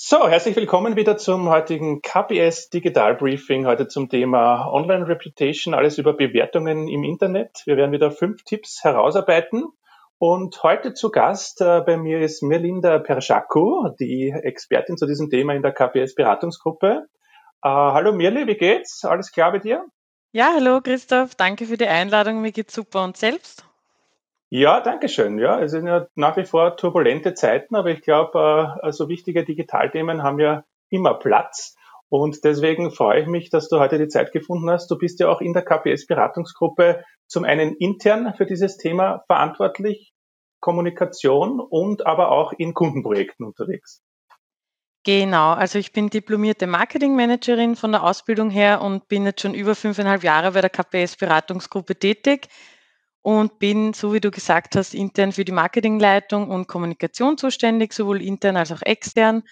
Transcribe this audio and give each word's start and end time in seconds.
So, 0.00 0.28
herzlich 0.28 0.54
willkommen 0.54 0.94
wieder 0.94 1.16
zum 1.16 1.48
heutigen 1.48 2.02
KPS 2.02 2.70
Digital 2.70 3.16
Briefing. 3.16 3.66
Heute 3.66 3.88
zum 3.88 4.08
Thema 4.08 4.70
Online 4.72 5.08
Reputation, 5.08 5.74
alles 5.74 5.98
über 5.98 6.12
Bewertungen 6.12 6.86
im 6.86 7.02
Internet. 7.02 7.62
Wir 7.64 7.76
werden 7.76 7.90
wieder 7.90 8.12
fünf 8.12 8.44
Tipps 8.44 8.84
herausarbeiten. 8.84 9.64
Und 10.18 10.62
heute 10.62 10.94
zu 10.94 11.10
Gast 11.10 11.60
äh, 11.62 11.80
bei 11.80 11.96
mir 11.96 12.20
ist 12.20 12.44
Mirlinda 12.44 13.00
Perschaku, 13.00 13.88
die 13.98 14.30
Expertin 14.30 14.96
zu 14.96 15.04
diesem 15.04 15.30
Thema 15.30 15.54
in 15.54 15.62
der 15.62 15.72
KPS 15.72 16.14
Beratungsgruppe. 16.14 17.08
Äh, 17.64 17.68
hallo 17.68 18.12
Mirli, 18.12 18.46
wie 18.46 18.56
geht's? 18.56 19.04
Alles 19.04 19.32
klar 19.32 19.50
bei 19.50 19.58
dir? 19.58 19.84
Ja, 20.30 20.52
hallo 20.54 20.80
Christoph, 20.80 21.34
danke 21.34 21.66
für 21.66 21.76
die 21.76 21.88
Einladung. 21.88 22.40
Mir 22.40 22.52
geht's 22.52 22.72
super 22.72 23.02
und 23.02 23.16
selbst? 23.16 23.64
Ja, 24.50 24.80
danke 24.80 25.10
schön. 25.10 25.38
Ja, 25.38 25.60
es 25.60 25.72
sind 25.72 25.86
ja 25.86 26.06
nach 26.14 26.38
wie 26.38 26.44
vor 26.44 26.76
turbulente 26.76 27.34
Zeiten, 27.34 27.76
aber 27.76 27.90
ich 27.90 28.00
glaube, 28.00 28.76
äh, 28.82 28.92
so 28.92 29.08
wichtige 29.08 29.44
Digitalthemen 29.44 30.22
haben 30.22 30.38
ja 30.38 30.64
immer 30.88 31.14
Platz. 31.14 31.76
Und 32.08 32.42
deswegen 32.44 32.90
freue 32.90 33.20
ich 33.20 33.26
mich, 33.26 33.50
dass 33.50 33.68
du 33.68 33.78
heute 33.78 33.98
die 33.98 34.08
Zeit 34.08 34.32
gefunden 34.32 34.70
hast. 34.70 34.90
Du 34.90 34.96
bist 34.96 35.20
ja 35.20 35.28
auch 35.28 35.42
in 35.42 35.52
der 35.52 35.62
KPS-Beratungsgruppe 35.62 37.04
zum 37.26 37.44
einen 37.44 37.74
intern 37.76 38.32
für 38.34 38.46
dieses 38.46 38.78
Thema 38.78 39.22
verantwortlich, 39.26 40.14
Kommunikation 40.60 41.60
und 41.60 42.06
aber 42.06 42.30
auch 42.30 42.54
in 42.54 42.72
Kundenprojekten 42.72 43.44
unterwegs. 43.44 44.02
Genau, 45.04 45.52
also 45.52 45.78
ich 45.78 45.92
bin 45.92 46.08
diplomierte 46.08 46.66
Marketingmanagerin 46.66 47.76
von 47.76 47.92
der 47.92 48.02
Ausbildung 48.02 48.48
her 48.48 48.80
und 48.80 49.08
bin 49.08 49.26
jetzt 49.26 49.42
schon 49.42 49.54
über 49.54 49.74
fünfeinhalb 49.74 50.22
Jahre 50.22 50.52
bei 50.52 50.62
der 50.62 50.70
KPS-Beratungsgruppe 50.70 51.96
tätig 51.96 52.48
und 53.28 53.58
bin, 53.58 53.92
so 53.92 54.14
wie 54.14 54.20
du 54.20 54.30
gesagt 54.30 54.74
hast, 54.74 54.94
intern 54.94 55.32
für 55.32 55.44
die 55.44 55.52
Marketingleitung 55.52 56.48
und 56.48 56.66
Kommunikation 56.66 57.36
zuständig, 57.36 57.92
sowohl 57.92 58.22
intern 58.22 58.56
als 58.56 58.72
auch 58.72 58.80
extern. 58.80 59.42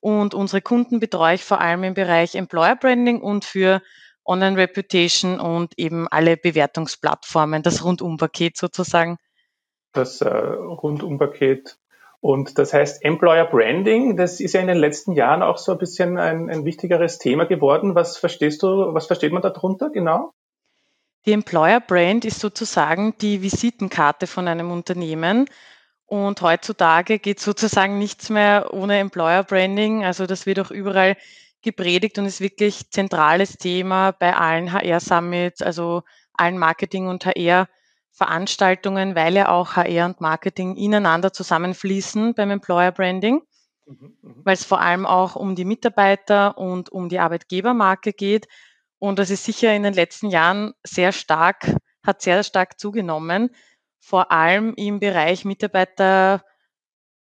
Und 0.00 0.34
unsere 0.34 0.60
Kunden 0.60 0.98
betreue 0.98 1.36
ich 1.36 1.44
vor 1.44 1.60
allem 1.60 1.84
im 1.84 1.94
Bereich 1.94 2.34
Employer 2.34 2.74
Branding 2.74 3.20
und 3.20 3.44
für 3.44 3.82
Online 4.24 4.56
Reputation 4.56 5.38
und 5.38 5.78
eben 5.78 6.08
alle 6.08 6.36
Bewertungsplattformen, 6.36 7.62
das 7.62 7.84
Rundumpaket 7.84 8.56
sozusagen. 8.56 9.18
Das 9.92 10.20
äh, 10.20 10.28
Rundumpaket. 10.28 11.78
Und 12.18 12.58
das 12.58 12.74
heißt, 12.74 13.04
Employer 13.04 13.44
Branding, 13.44 14.16
das 14.16 14.40
ist 14.40 14.54
ja 14.54 14.60
in 14.60 14.66
den 14.66 14.78
letzten 14.78 15.12
Jahren 15.12 15.44
auch 15.44 15.58
so 15.58 15.70
ein 15.70 15.78
bisschen 15.78 16.18
ein, 16.18 16.50
ein 16.50 16.64
wichtigeres 16.64 17.18
Thema 17.18 17.44
geworden. 17.44 17.94
Was 17.94 18.16
verstehst 18.16 18.64
du, 18.64 18.92
was 18.92 19.06
versteht 19.06 19.32
man 19.32 19.42
darunter 19.42 19.90
genau? 19.90 20.32
Die 21.26 21.32
Employer 21.32 21.80
Brand 21.80 22.24
ist 22.26 22.40
sozusagen 22.40 23.16
die 23.18 23.40
Visitenkarte 23.40 24.26
von 24.26 24.46
einem 24.46 24.70
Unternehmen. 24.70 25.46
Und 26.06 26.42
heutzutage 26.42 27.18
geht 27.18 27.40
sozusagen 27.40 27.98
nichts 27.98 28.28
mehr 28.28 28.74
ohne 28.74 28.98
Employer 28.98 29.42
Branding. 29.42 30.04
Also 30.04 30.26
das 30.26 30.44
wird 30.44 30.60
auch 30.60 30.70
überall 30.70 31.16
gepredigt 31.62 32.18
und 32.18 32.26
ist 32.26 32.42
wirklich 32.42 32.90
zentrales 32.90 33.56
Thema 33.56 34.12
bei 34.12 34.36
allen 34.36 34.70
HR 34.70 35.00
Summits, 35.00 35.62
also 35.62 36.02
allen 36.34 36.58
Marketing- 36.58 37.08
und 37.08 37.24
HR-Veranstaltungen, 37.24 39.14
weil 39.14 39.34
ja 39.34 39.48
auch 39.48 39.76
HR 39.76 40.04
und 40.04 40.20
Marketing 40.20 40.76
ineinander 40.76 41.32
zusammenfließen 41.32 42.34
beim 42.34 42.50
Employer 42.50 42.92
Branding, 42.92 43.40
mhm, 43.86 44.14
mhm. 44.20 44.42
weil 44.44 44.54
es 44.54 44.64
vor 44.64 44.82
allem 44.82 45.06
auch 45.06 45.36
um 45.36 45.54
die 45.54 45.64
Mitarbeiter 45.64 46.58
und 46.58 46.90
um 46.92 47.08
die 47.08 47.18
Arbeitgebermarke 47.18 48.12
geht 48.12 48.46
und 49.08 49.18
das 49.18 49.30
ist 49.30 49.44
sicher 49.44 49.74
in 49.74 49.82
den 49.82 49.94
letzten 49.94 50.30
Jahren 50.30 50.72
sehr 50.82 51.12
stark, 51.12 51.76
hat 52.04 52.22
sehr 52.22 52.42
stark 52.42 52.80
zugenommen, 52.80 53.50
vor 54.00 54.32
allem 54.32 54.74
im 54.76 55.00
Bereich 55.00 55.44
Mitarbeiter 55.44 56.42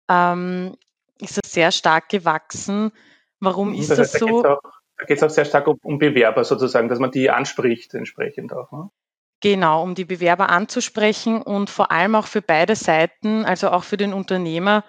ähm, 0.10 0.76
ist 1.20 1.40
es 1.44 1.52
sehr 1.52 1.72
stark 1.72 2.10
gewachsen. 2.10 2.92
Warum 3.40 3.74
ist 3.74 3.90
das, 3.90 4.00
heißt, 4.00 4.16
das 4.16 4.20
so? 4.20 4.42
Da 4.42 4.60
geht 5.08 5.18
es 5.18 5.24
auch 5.24 5.30
sehr 5.30 5.46
stark 5.46 5.68
um, 5.68 5.80
um, 5.82 6.00
Bewerber 6.00 6.44
sozusagen, 6.44 6.90
dass 6.90 7.00
man 7.00 7.12
die 7.12 7.30
anspricht 7.30 7.94
entsprechend 7.94 8.52
auch. 8.54 8.72
Ne? 8.72 8.90
Genau, 9.42 9.84
um 9.84 9.96
die 9.96 10.06
Bewerber 10.06 10.50
anzusprechen 10.50 11.42
und 11.42 11.70
vor 11.70 11.92
allem 11.92 12.16
auch 12.16 12.28
für 12.28 12.42
beide 12.42 12.76
Seiten, 12.76 13.46
also 13.46 13.70
auch 13.70 13.84
für 13.84 13.98
den 13.98 14.14
Unternehmer, 14.14 14.84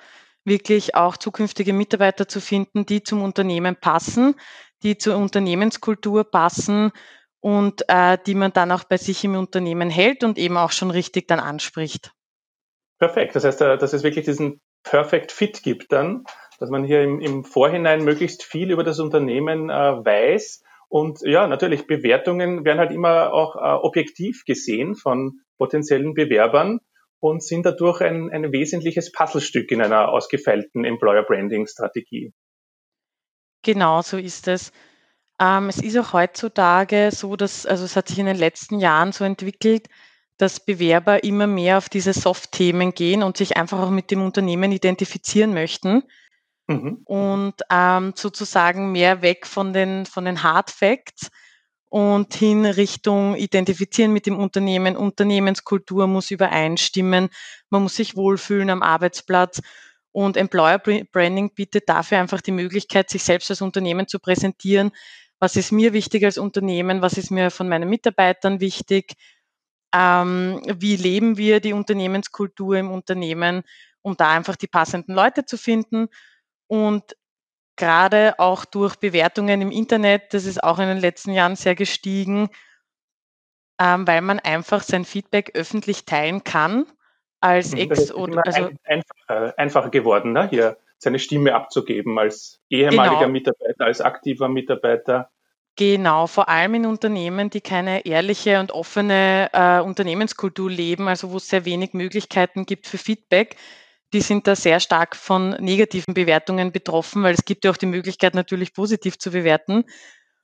wirklich 0.44 0.94
auch 0.94 1.16
zukünftige 1.16 1.72
Mitarbeiter 1.72 2.26
zu 2.26 2.40
finden, 2.40 2.86
die 2.86 3.02
zum 3.02 3.22
Unternehmen 3.22 3.76
passen, 3.76 4.34
die 4.82 4.98
zur 4.98 5.16
Unternehmenskultur 5.16 6.24
passen 6.24 6.92
und 7.40 7.82
äh, 7.88 8.18
die 8.26 8.34
man 8.34 8.52
dann 8.52 8.72
auch 8.72 8.84
bei 8.84 8.96
sich 8.96 9.24
im 9.24 9.34
Unternehmen 9.34 9.90
hält 9.90 10.24
und 10.24 10.38
eben 10.38 10.56
auch 10.56 10.72
schon 10.72 10.90
richtig 10.90 11.28
dann 11.28 11.40
anspricht. 11.40 12.12
Perfekt. 12.98 13.34
Das 13.34 13.44
heißt, 13.44 13.62
äh, 13.62 13.78
dass 13.78 13.92
es 13.92 14.02
wirklich 14.02 14.26
diesen 14.26 14.60
Perfect 14.82 15.32
Fit 15.32 15.62
gibt 15.62 15.92
dann, 15.92 16.24
dass 16.58 16.70
man 16.70 16.84
hier 16.84 17.02
im, 17.02 17.20
im 17.20 17.44
Vorhinein 17.44 18.04
möglichst 18.04 18.42
viel 18.42 18.70
über 18.70 18.84
das 18.84 19.00
Unternehmen 19.00 19.70
äh, 19.70 19.72
weiß. 19.72 20.62
Und 20.88 21.20
ja, 21.22 21.46
natürlich, 21.46 21.86
Bewertungen 21.86 22.64
werden 22.64 22.78
halt 22.78 22.92
immer 22.92 23.32
auch 23.32 23.56
äh, 23.56 23.58
objektiv 23.58 24.44
gesehen 24.44 24.94
von 24.94 25.40
potenziellen 25.56 26.14
Bewerbern 26.14 26.80
und 27.20 27.42
sind 27.42 27.64
dadurch 27.64 28.00
ein, 28.00 28.30
ein 28.30 28.52
wesentliches 28.52 29.12
Puzzlestück 29.12 29.70
in 29.70 29.80
einer 29.82 30.08
ausgefeilten 30.08 30.84
Employer 30.84 31.22
Branding 31.22 31.66
Strategie. 31.66 32.32
Genau, 33.62 34.02
so 34.02 34.16
ist 34.16 34.48
es. 34.48 34.72
Ähm, 35.40 35.68
es 35.68 35.78
ist 35.78 35.96
auch 35.98 36.12
heutzutage 36.12 37.10
so, 37.12 37.36
dass, 37.36 37.66
also 37.66 37.84
es 37.84 37.96
hat 37.96 38.08
sich 38.08 38.18
in 38.18 38.26
den 38.26 38.36
letzten 38.36 38.78
Jahren 38.78 39.12
so 39.12 39.24
entwickelt, 39.24 39.88
dass 40.36 40.64
Bewerber 40.64 41.22
immer 41.24 41.46
mehr 41.46 41.78
auf 41.78 41.88
diese 41.88 42.12
Soft-Themen 42.12 42.92
gehen 42.94 43.22
und 43.22 43.36
sich 43.36 43.56
einfach 43.56 43.78
auch 43.80 43.90
mit 43.90 44.10
dem 44.10 44.22
Unternehmen 44.22 44.72
identifizieren 44.72 45.52
möchten. 45.52 46.02
Mhm. 46.66 47.00
Und 47.04 47.54
ähm, 47.70 48.12
sozusagen 48.16 48.92
mehr 48.92 49.22
weg 49.22 49.46
von 49.46 49.72
den, 49.72 50.06
von 50.06 50.24
den 50.24 50.42
Hard 50.42 50.70
Facts 50.70 51.30
und 51.90 52.32
hin 52.34 52.64
Richtung 52.64 53.34
Identifizieren 53.34 54.12
mit 54.12 54.24
dem 54.26 54.38
Unternehmen. 54.38 54.96
Unternehmenskultur 54.96 56.06
muss 56.06 56.30
übereinstimmen. 56.30 57.28
Man 57.68 57.82
muss 57.82 57.96
sich 57.96 58.16
wohlfühlen 58.16 58.70
am 58.70 58.82
Arbeitsplatz. 58.82 59.60
Und 60.12 60.36
Employer 60.36 60.78
Branding 60.78 61.54
bietet 61.54 61.88
dafür 61.88 62.18
einfach 62.18 62.40
die 62.40 62.52
Möglichkeit, 62.52 63.10
sich 63.10 63.22
selbst 63.22 63.50
als 63.50 63.62
Unternehmen 63.62 64.08
zu 64.08 64.18
präsentieren. 64.18 64.90
Was 65.38 65.56
ist 65.56 65.72
mir 65.72 65.92
wichtig 65.92 66.24
als 66.24 66.36
Unternehmen? 66.36 67.00
Was 67.00 67.16
ist 67.16 67.30
mir 67.30 67.50
von 67.50 67.68
meinen 67.68 67.88
Mitarbeitern 67.88 68.60
wichtig? 68.60 69.14
Ähm, 69.94 70.60
wie 70.66 70.96
leben 70.96 71.36
wir 71.36 71.60
die 71.60 71.72
Unternehmenskultur 71.72 72.76
im 72.76 72.90
Unternehmen, 72.90 73.62
um 74.02 74.16
da 74.16 74.30
einfach 74.30 74.56
die 74.56 74.66
passenden 74.68 75.14
Leute 75.14 75.44
zu 75.46 75.56
finden? 75.56 76.08
Und 76.66 77.16
gerade 77.76 78.38
auch 78.38 78.64
durch 78.64 78.96
Bewertungen 78.96 79.62
im 79.62 79.70
Internet, 79.70 80.34
das 80.34 80.44
ist 80.44 80.62
auch 80.62 80.78
in 80.78 80.88
den 80.88 80.98
letzten 80.98 81.32
Jahren 81.32 81.56
sehr 81.56 81.74
gestiegen, 81.74 82.50
ähm, 83.80 84.06
weil 84.06 84.20
man 84.20 84.40
einfach 84.40 84.82
sein 84.82 85.04
Feedback 85.04 85.52
öffentlich 85.54 86.04
teilen 86.04 86.44
kann 86.44 86.86
als 87.40 87.72
mhm, 87.72 87.78
Ex- 87.78 88.12
oder 88.12 88.42
also 88.44 88.66
ein, 88.66 88.78
einfacher, 88.84 89.58
einfacher 89.58 89.90
geworden, 89.90 90.32
ne? 90.32 90.48
hier 90.48 90.76
seine 90.98 91.18
Stimme 91.18 91.54
abzugeben 91.54 92.18
als 92.18 92.60
ehemaliger 92.68 93.20
genau. 93.20 93.32
Mitarbeiter, 93.32 93.84
als 93.86 94.00
aktiver 94.00 94.48
Mitarbeiter. 94.48 95.30
Genau, 95.76 96.26
vor 96.26 96.48
allem 96.48 96.74
in 96.74 96.86
Unternehmen, 96.86 97.48
die 97.48 97.62
keine 97.62 98.04
ehrliche 98.04 98.60
und 98.60 98.70
offene 98.72 99.48
äh, 99.52 99.80
Unternehmenskultur 99.80 100.70
leben, 100.70 101.08
also 101.08 101.30
wo 101.30 101.38
es 101.38 101.48
sehr 101.48 101.64
wenig 101.64 101.94
Möglichkeiten 101.94 102.66
gibt 102.66 102.86
für 102.86 102.98
Feedback, 102.98 103.56
die 104.12 104.20
sind 104.20 104.46
da 104.46 104.56
sehr 104.56 104.80
stark 104.80 105.16
von 105.16 105.50
negativen 105.60 106.12
Bewertungen 106.12 106.72
betroffen, 106.72 107.22
weil 107.22 107.34
es 107.34 107.44
gibt 107.44 107.64
ja 107.64 107.70
auch 107.70 107.76
die 107.76 107.86
Möglichkeit, 107.86 108.34
natürlich 108.34 108.74
positiv 108.74 109.18
zu 109.18 109.30
bewerten. 109.30 109.84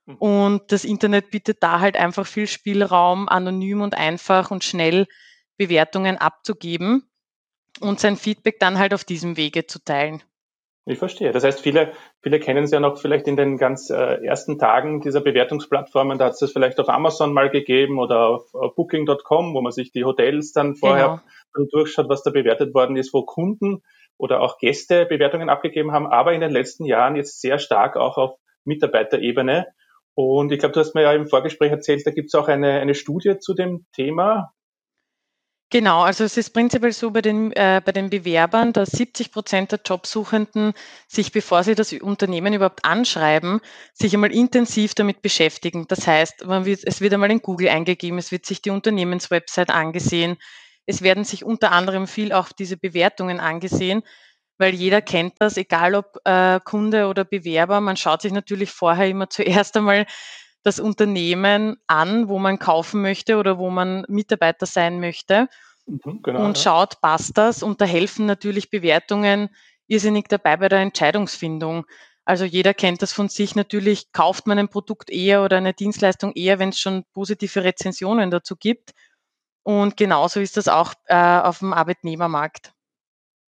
Mhm. 0.07 0.17
Und 0.17 0.73
das 0.73 0.85
Internet 0.85 1.31
bietet 1.31 1.63
da 1.63 1.81
halt 1.81 1.97
einfach 1.97 2.27
viel 2.27 2.47
Spielraum, 2.47 3.29
anonym 3.29 3.83
und 3.83 3.95
einfach 3.97 4.51
und 4.51 4.65
schnell 4.65 5.07
Bewertungen 5.57 6.19
abzugeben 6.19 7.09
und 7.81 8.01
sein 8.01 8.17
Feedback 8.17 8.59
dann 8.59 8.79
halt 8.79 8.95
auf 8.95 9.05
diesem 9.05 9.37
Wege 9.37 9.67
zu 9.67 9.83
teilen. 9.85 10.23
Ich 10.89 11.01
verstehe. 11.01 11.33
Das 11.33 11.43
heißt, 11.43 11.61
viele, 11.61 11.93
viele 12.23 12.39
kennen 12.39 12.63
es 12.63 12.71
ja 12.71 12.79
noch 12.79 12.99
vielleicht 12.99 13.27
in 13.27 13.37
den 13.37 13.57
ganz 13.57 13.91
äh, 13.91 14.25
ersten 14.25 14.57
Tagen 14.57 15.01
dieser 15.01 15.21
Bewertungsplattformen. 15.21 16.17
Da 16.17 16.27
hat 16.27 16.35
es 16.35 16.39
das 16.39 16.53
vielleicht 16.53 16.79
auf 16.79 16.89
Amazon 16.89 17.33
mal 17.33 17.51
gegeben 17.51 17.99
oder 17.99 18.29
auf, 18.29 18.55
auf 18.55 18.77
Booking.com, 18.77 19.53
wo 19.53 19.61
man 19.61 19.73
sich 19.73 19.91
die 19.91 20.05
Hotels 20.05 20.53
dann 20.53 20.77
vorher 20.77 21.23
genau. 21.53 21.69
durchschaut, 21.73 22.09
was 22.09 22.23
da 22.23 22.31
bewertet 22.31 22.73
worden 22.73 22.97
ist, 22.97 23.13
wo 23.13 23.23
Kunden 23.23 23.83
oder 24.17 24.41
auch 24.41 24.59
Gäste 24.59 25.07
Bewertungen 25.07 25.51
abgegeben 25.51 25.91
haben, 25.91 26.07
aber 26.07 26.33
in 26.33 26.41
den 26.41 26.53
letzten 26.53 26.85
Jahren 26.85 27.17
jetzt 27.17 27.41
sehr 27.41 27.59
stark 27.59 27.97
auch 27.97 28.17
auf 28.17 28.39
Mitarbeiterebene. 28.65 29.67
Und 30.15 30.53
ich 30.53 30.61
glaube, 30.61 30.73
du 30.73 30.81
hast 30.81 30.95
mir 30.95 31.03
ja 31.03 31.13
im 31.13 31.27
Vorgespräch 31.27 31.71
erzählt, 31.71 32.07
da 32.07 32.13
gibt 32.13 32.29
es 32.29 32.35
auch 32.35 32.49
eine, 32.49 32.81
eine 32.81 32.95
Studie 32.95 33.39
zu 33.39 33.55
dem 33.55 33.87
Thema. 33.93 34.53
Genau, 35.71 36.03
also 36.03 36.23
es 36.23 36.37
ist 36.37 36.51
prinzipiell 36.51 36.93
so 36.93 37.11
bei 37.11 37.23
den, 37.23 37.51
äh, 37.53 37.83
bei 37.85 37.91
den 37.91 38.09
Bewerbern, 38.09 38.73
dass 38.73 38.91
70 38.93 39.33
Prozent 39.33 39.73
der 39.73 39.81
Jobsuchenden 39.85 40.75
sich, 41.09 41.33
bevor 41.33 41.65
sie 41.65 41.75
das 41.75 41.93
Unternehmen 41.93 42.55
überhaupt 42.55 42.85
anschreiben, 42.85 43.61
sich 43.93 44.15
einmal 44.15 44.31
intensiv 44.33 44.95
damit 44.95 45.23
beschäftigen. 45.23 45.87
Das 45.89 46.07
heißt, 46.07 46.47
wird, 46.47 46.81
es 46.85 47.01
wird 47.01 47.15
einmal 47.15 47.33
in 47.33 47.43
Google 47.43 47.69
eingegeben, 47.69 48.19
es 48.19 48.31
wird 48.31 48.47
sich 48.47 48.63
die 48.63 48.71
Unternehmenswebsite 48.71 49.75
angesehen, 49.75 50.37
es 50.87 51.03
werden 51.03 51.25
sich 51.25 51.45
unter 51.45 51.73
anderem 51.73 52.07
viel 52.07 52.33
auch 52.33 52.53
diese 52.53 52.77
Bewertungen 52.77 53.41
angesehen, 53.41 54.03
weil 54.59 54.73
jeder 54.75 55.03
kennt 55.03 55.35
das, 55.41 55.57
egal 55.57 55.95
ob 55.97 56.17
äh, 56.25 56.61
Kunde 56.65 57.09
oder 57.09 57.25
Bewerber, 57.25 57.81
man 57.81 57.97
schaut 57.97 58.23
sich 58.23 58.33
natürlich 58.33 58.71
vorher 58.71 59.09
immer 59.09 59.29
zuerst 59.31 59.77
einmal 59.77 60.07
das 60.67 60.81
Unternehmen 60.81 61.77
an, 61.87 62.29
wo 62.29 62.39
man 62.39 62.59
kaufen 62.59 63.01
möchte 63.01 63.37
oder 63.37 63.57
wo 63.59 63.71
man 63.71 64.05
Mitarbeiter 64.09 64.67
sein 64.67 64.99
möchte 64.99 65.49
mhm, 65.87 66.21
genau, 66.23 66.45
und 66.45 66.59
schaut, 66.59 67.01
passt 67.01 67.39
das? 67.39 67.63
Und 67.63 67.81
da 67.81 67.85
helfen 67.85 68.27
natürlich 68.27 68.69
Bewertungen 68.69 69.49
irrsinnig 69.87 70.27
dabei 70.29 70.57
bei 70.57 70.69
der 70.69 70.81
Entscheidungsfindung. 70.81 71.87
Also 72.25 72.45
jeder 72.45 72.75
kennt 72.75 73.03
das 73.03 73.13
von 73.13 73.29
sich 73.29 73.55
natürlich, 73.55 74.11
kauft 74.11 74.49
man 74.49 74.59
ein 74.59 74.69
Produkt 74.69 75.11
eher 75.11 75.45
oder 75.45 75.59
eine 75.59 75.73
Dienstleistung 75.73 76.33
eher, 76.33 76.59
wenn 76.59 76.71
es 76.71 76.81
schon 76.81 77.05
positive 77.13 77.63
Rezensionen 77.63 78.33
dazu 78.33 78.57
gibt. 78.57 78.91
Und 79.63 79.97
genauso 79.97 80.41
ist 80.41 80.57
das 80.57 80.67
auch 80.67 80.95
äh, 81.07 81.15
auf 81.15 81.61
dem 81.61 81.73
Arbeitnehmermarkt. 81.73 82.73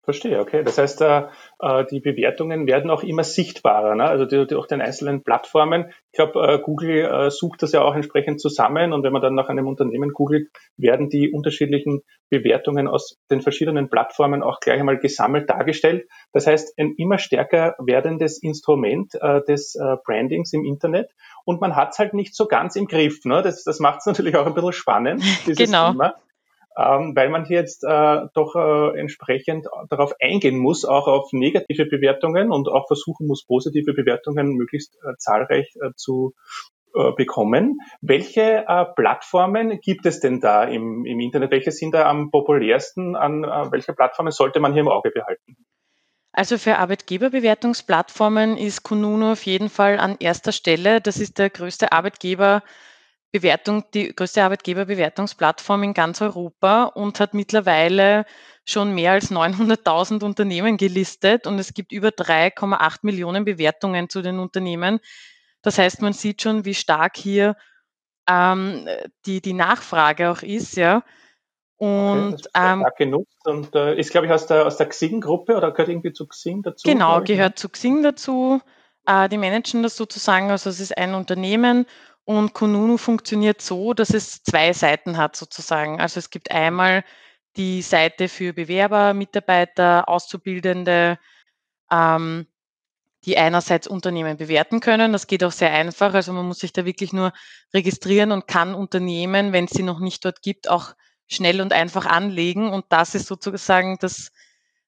Verstehe, 0.08 0.40
okay. 0.40 0.62
Das 0.64 0.78
heißt, 0.78 1.02
äh, 1.02 1.24
äh, 1.58 1.84
die 1.90 2.00
Bewertungen 2.00 2.66
werden 2.66 2.90
auch 2.90 3.02
immer 3.02 3.24
sichtbarer, 3.24 3.94
ne? 3.94 4.04
also 4.04 4.24
auf 4.56 4.66
den 4.66 4.80
einzelnen 4.80 5.22
Plattformen. 5.22 5.92
Ich 6.12 6.16
glaube, 6.16 6.40
äh, 6.48 6.58
Google 6.60 7.30
sucht 7.30 7.62
das 7.62 7.72
ja 7.72 7.82
auch 7.82 7.94
entsprechend 7.94 8.40
zusammen 8.40 8.94
und 8.94 9.02
wenn 9.02 9.12
man 9.12 9.20
dann 9.20 9.34
nach 9.34 9.50
einem 9.50 9.66
Unternehmen 9.66 10.14
googelt, 10.14 10.48
werden 10.78 11.10
die 11.10 11.30
unterschiedlichen 11.30 12.00
Bewertungen 12.30 12.88
aus 12.88 13.18
den 13.30 13.42
verschiedenen 13.42 13.90
Plattformen 13.90 14.42
auch 14.42 14.60
gleich 14.60 14.80
einmal 14.80 14.96
gesammelt 14.96 15.50
dargestellt. 15.50 16.08
Das 16.32 16.46
heißt, 16.46 16.78
ein 16.78 16.94
immer 16.96 17.18
stärker 17.18 17.74
werdendes 17.78 18.42
Instrument 18.42 19.12
des 19.12 19.78
Brandings 20.06 20.54
im 20.54 20.64
Internet 20.64 21.10
und 21.44 21.60
man 21.60 21.76
hat 21.76 21.90
es 21.90 21.98
halt 21.98 22.14
nicht 22.14 22.34
so 22.34 22.46
ganz 22.46 22.76
im 22.76 22.86
Griff. 22.86 23.26
Ne? 23.26 23.42
Das, 23.42 23.62
das 23.62 23.78
macht 23.78 23.98
es 23.98 24.06
natürlich 24.06 24.36
auch 24.36 24.46
ein 24.46 24.54
bisschen 24.54 24.72
spannend, 24.72 25.22
dieses 25.46 25.58
genau. 25.58 25.92
Thema 25.92 26.14
ähm, 26.78 27.16
weil 27.16 27.28
man 27.28 27.44
hier 27.44 27.58
jetzt 27.58 27.82
äh, 27.82 28.20
doch 28.34 28.54
äh, 28.54 28.98
entsprechend 29.00 29.66
darauf 29.90 30.14
eingehen 30.20 30.58
muss, 30.58 30.84
auch 30.84 31.08
auf 31.08 31.32
negative 31.32 31.86
Bewertungen 31.86 32.52
und 32.52 32.68
auch 32.68 32.86
versuchen 32.86 33.26
muss, 33.26 33.44
positive 33.44 33.94
Bewertungen 33.94 34.52
möglichst 34.52 34.94
äh, 34.96 35.16
zahlreich 35.18 35.74
äh, 35.82 35.90
zu 35.96 36.34
äh, 36.94 37.10
bekommen. 37.16 37.80
Welche 38.00 38.64
äh, 38.68 38.84
Plattformen 38.94 39.80
gibt 39.80 40.06
es 40.06 40.20
denn 40.20 40.40
da 40.40 40.62
im, 40.64 41.04
im 41.04 41.18
Internet? 41.18 41.50
Welche 41.50 41.72
sind 41.72 41.94
da 41.94 42.08
am 42.08 42.30
populärsten? 42.30 43.16
An 43.16 43.42
welche 43.72 43.92
Plattformen 43.92 44.30
sollte 44.30 44.60
man 44.60 44.72
hier 44.72 44.82
im 44.82 44.88
Auge 44.88 45.10
behalten? 45.10 45.56
Also 46.32 46.58
für 46.58 46.78
Arbeitgeberbewertungsplattformen 46.78 48.56
ist 48.56 48.84
Kununu 48.84 49.32
auf 49.32 49.42
jeden 49.44 49.68
Fall 49.68 49.98
an 49.98 50.16
erster 50.20 50.52
Stelle. 50.52 51.00
Das 51.00 51.18
ist 51.18 51.38
der 51.38 51.50
größte 51.50 51.90
Arbeitgeber 51.90 52.62
Bewertung, 53.30 53.84
die 53.92 54.14
größte 54.14 54.42
Arbeitgeberbewertungsplattform 54.42 55.82
in 55.82 55.94
ganz 55.94 56.22
Europa 56.22 56.84
und 56.84 57.20
hat 57.20 57.34
mittlerweile 57.34 58.24
schon 58.64 58.94
mehr 58.94 59.12
als 59.12 59.30
900.000 59.30 60.24
Unternehmen 60.24 60.76
gelistet 60.76 61.46
und 61.46 61.58
es 61.58 61.74
gibt 61.74 61.92
über 61.92 62.08
3,8 62.08 62.98
Millionen 63.02 63.44
Bewertungen 63.44 64.08
zu 64.08 64.22
den 64.22 64.38
Unternehmen. 64.38 65.00
Das 65.62 65.78
heißt, 65.78 66.02
man 66.02 66.12
sieht 66.12 66.42
schon, 66.42 66.64
wie 66.64 66.74
stark 66.74 67.16
hier 67.16 67.56
ähm, 68.28 68.86
die, 69.26 69.40
die 69.40 69.54
Nachfrage 69.54 70.30
auch 70.30 70.42
ist, 70.42 70.76
ja. 70.76 71.02
Und 71.76 72.34
okay, 72.34 72.72
ähm, 72.72 72.84
genutzt 72.96 73.46
und 73.46 73.74
äh, 73.74 73.96
ist, 73.96 74.10
glaube 74.10 74.26
ich, 74.26 74.32
aus 74.32 74.46
der, 74.46 74.66
aus 74.66 74.78
der 74.78 74.88
Xing-Gruppe 74.88 75.56
oder 75.56 75.70
gehört 75.70 75.88
irgendwie 75.88 76.12
zu 76.12 76.26
Xing 76.26 76.62
dazu? 76.62 76.82
Genau, 76.88 77.20
gehört 77.22 77.58
zu 77.58 77.68
Xing 77.68 78.02
dazu. 78.02 78.60
Äh, 79.06 79.28
die 79.28 79.38
managen 79.38 79.84
das 79.84 79.96
sozusagen, 79.96 80.50
also 80.50 80.70
es 80.70 80.80
ist 80.80 80.98
ein 80.98 81.14
Unternehmen 81.14 81.86
und 82.28 82.52
Kununu 82.52 82.98
funktioniert 82.98 83.62
so, 83.62 83.94
dass 83.94 84.10
es 84.10 84.42
zwei 84.42 84.74
Seiten 84.74 85.16
hat 85.16 85.34
sozusagen. 85.34 85.98
Also 85.98 86.18
es 86.18 86.28
gibt 86.28 86.50
einmal 86.50 87.02
die 87.56 87.80
Seite 87.80 88.28
für 88.28 88.52
Bewerber, 88.52 89.14
Mitarbeiter, 89.14 90.06
Auszubildende, 90.10 91.18
ähm, 91.90 92.46
die 93.24 93.38
einerseits 93.38 93.86
Unternehmen 93.88 94.36
bewerten 94.36 94.80
können. 94.80 95.14
Das 95.14 95.26
geht 95.26 95.42
auch 95.42 95.52
sehr 95.52 95.72
einfach. 95.72 96.12
Also 96.12 96.34
man 96.34 96.44
muss 96.44 96.58
sich 96.58 96.74
da 96.74 96.84
wirklich 96.84 97.14
nur 97.14 97.32
registrieren 97.72 98.30
und 98.30 98.46
kann 98.46 98.74
Unternehmen, 98.74 99.54
wenn 99.54 99.64
es 99.64 99.70
sie 99.70 99.82
noch 99.82 99.98
nicht 99.98 100.22
dort 100.22 100.42
gibt, 100.42 100.68
auch 100.68 100.92
schnell 101.28 101.62
und 101.62 101.72
einfach 101.72 102.04
anlegen. 102.04 102.68
Und 102.74 102.84
das 102.90 103.14
ist 103.14 103.26
sozusagen 103.26 103.96
das 104.00 104.32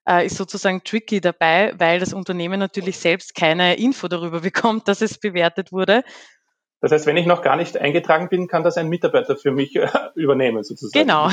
äh, 0.06 0.26
ist 0.26 0.36
sozusagen 0.36 0.84
tricky 0.84 1.22
dabei, 1.22 1.72
weil 1.78 2.00
das 2.00 2.12
Unternehmen 2.12 2.60
natürlich 2.60 2.98
selbst 2.98 3.34
keine 3.34 3.76
Info 3.76 4.08
darüber 4.08 4.40
bekommt, 4.43 4.88
dass 4.88 5.00
es 5.00 5.16
bewertet 5.19 5.72
wurde. 5.72 6.04
Das 6.81 6.93
heißt, 6.93 7.06
wenn 7.06 7.17
ich 7.17 7.27
noch 7.27 7.43
gar 7.43 7.56
nicht 7.56 7.77
eingetragen 7.77 8.29
bin, 8.29 8.49
kann 8.49 8.65
das 8.65 8.77
ein 8.77 8.88
Mitarbeiter 8.88 9.37
für 9.37 9.50
mich 9.50 9.77
äh, 9.77 9.88
übernehmen, 10.15 10.62
sozusagen. 10.65 11.06
Genau. 11.06 11.29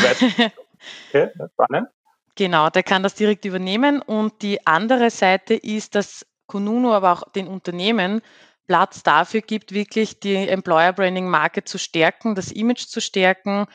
Okay, 1.09 1.31
spannend. 1.53 1.87
Genau, 2.35 2.69
der 2.69 2.83
kann 2.83 3.01
das 3.01 3.15
direkt 3.15 3.45
übernehmen. 3.45 4.01
Und 4.01 4.43
die 4.43 4.67
andere 4.67 5.09
Seite 5.09 5.55
ist, 5.55 5.95
dass 5.95 6.25
Kununu 6.45 6.93
aber 6.93 7.11
auch 7.11 7.31
den 7.31 7.47
Unternehmen 7.47 8.21
Platz 8.67 9.01
dafür 9.01 9.41
gibt, 9.41 9.73
wirklich 9.73 10.19
die 10.19 10.35
Employer 10.35 10.93
Branding 10.93 11.29
Marke 11.29 11.63
zu 11.63 11.77
stärken, 11.79 12.35
das 12.35 12.51
Image 12.51 12.85
zu 12.87 13.01
stärken 13.01 13.65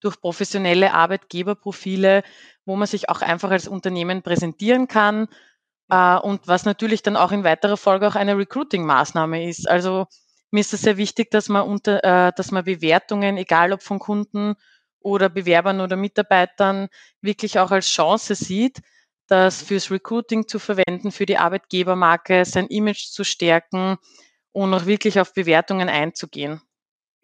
durch 0.00 0.20
professionelle 0.20 0.92
Arbeitgeberprofile, 0.92 2.22
wo 2.64 2.76
man 2.76 2.86
sich 2.86 3.08
auch 3.08 3.22
einfach 3.22 3.50
als 3.50 3.66
Unternehmen 3.66 4.22
präsentieren 4.22 4.86
kann. 4.88 5.28
Äh, 5.88 6.16
und 6.18 6.46
was 6.46 6.64
natürlich 6.64 7.02
dann 7.02 7.16
auch 7.16 7.32
in 7.32 7.44
weiterer 7.44 7.76
Folge 7.76 8.06
auch 8.06 8.14
eine 8.14 8.36
Recruiting-Maßnahme 8.36 9.48
ist. 9.48 9.68
Also 9.68 10.06
mir 10.52 10.60
ist 10.60 10.74
es 10.74 10.82
sehr 10.82 10.96
wichtig, 10.96 11.30
dass 11.30 11.48
man 11.48 11.66
unter, 11.66 12.04
äh, 12.04 12.32
dass 12.36 12.50
man 12.52 12.64
Bewertungen, 12.64 13.36
egal 13.36 13.72
ob 13.72 13.82
von 13.82 13.98
Kunden 13.98 14.54
oder 15.00 15.28
Bewerbern 15.28 15.80
oder 15.80 15.96
Mitarbeitern, 15.96 16.88
wirklich 17.20 17.58
auch 17.58 17.70
als 17.70 17.86
Chance 17.88 18.34
sieht, 18.34 18.80
das 19.28 19.62
fürs 19.62 19.90
Recruiting 19.90 20.46
zu 20.48 20.58
verwenden, 20.58 21.10
für 21.12 21.26
die 21.26 21.38
Arbeitgebermarke, 21.38 22.44
sein 22.44 22.66
Image 22.68 23.06
zu 23.10 23.24
stärken 23.24 23.96
und 24.52 24.74
auch 24.74 24.86
wirklich 24.86 25.18
auf 25.20 25.34
Bewertungen 25.34 25.88
einzugehen. 25.88 26.60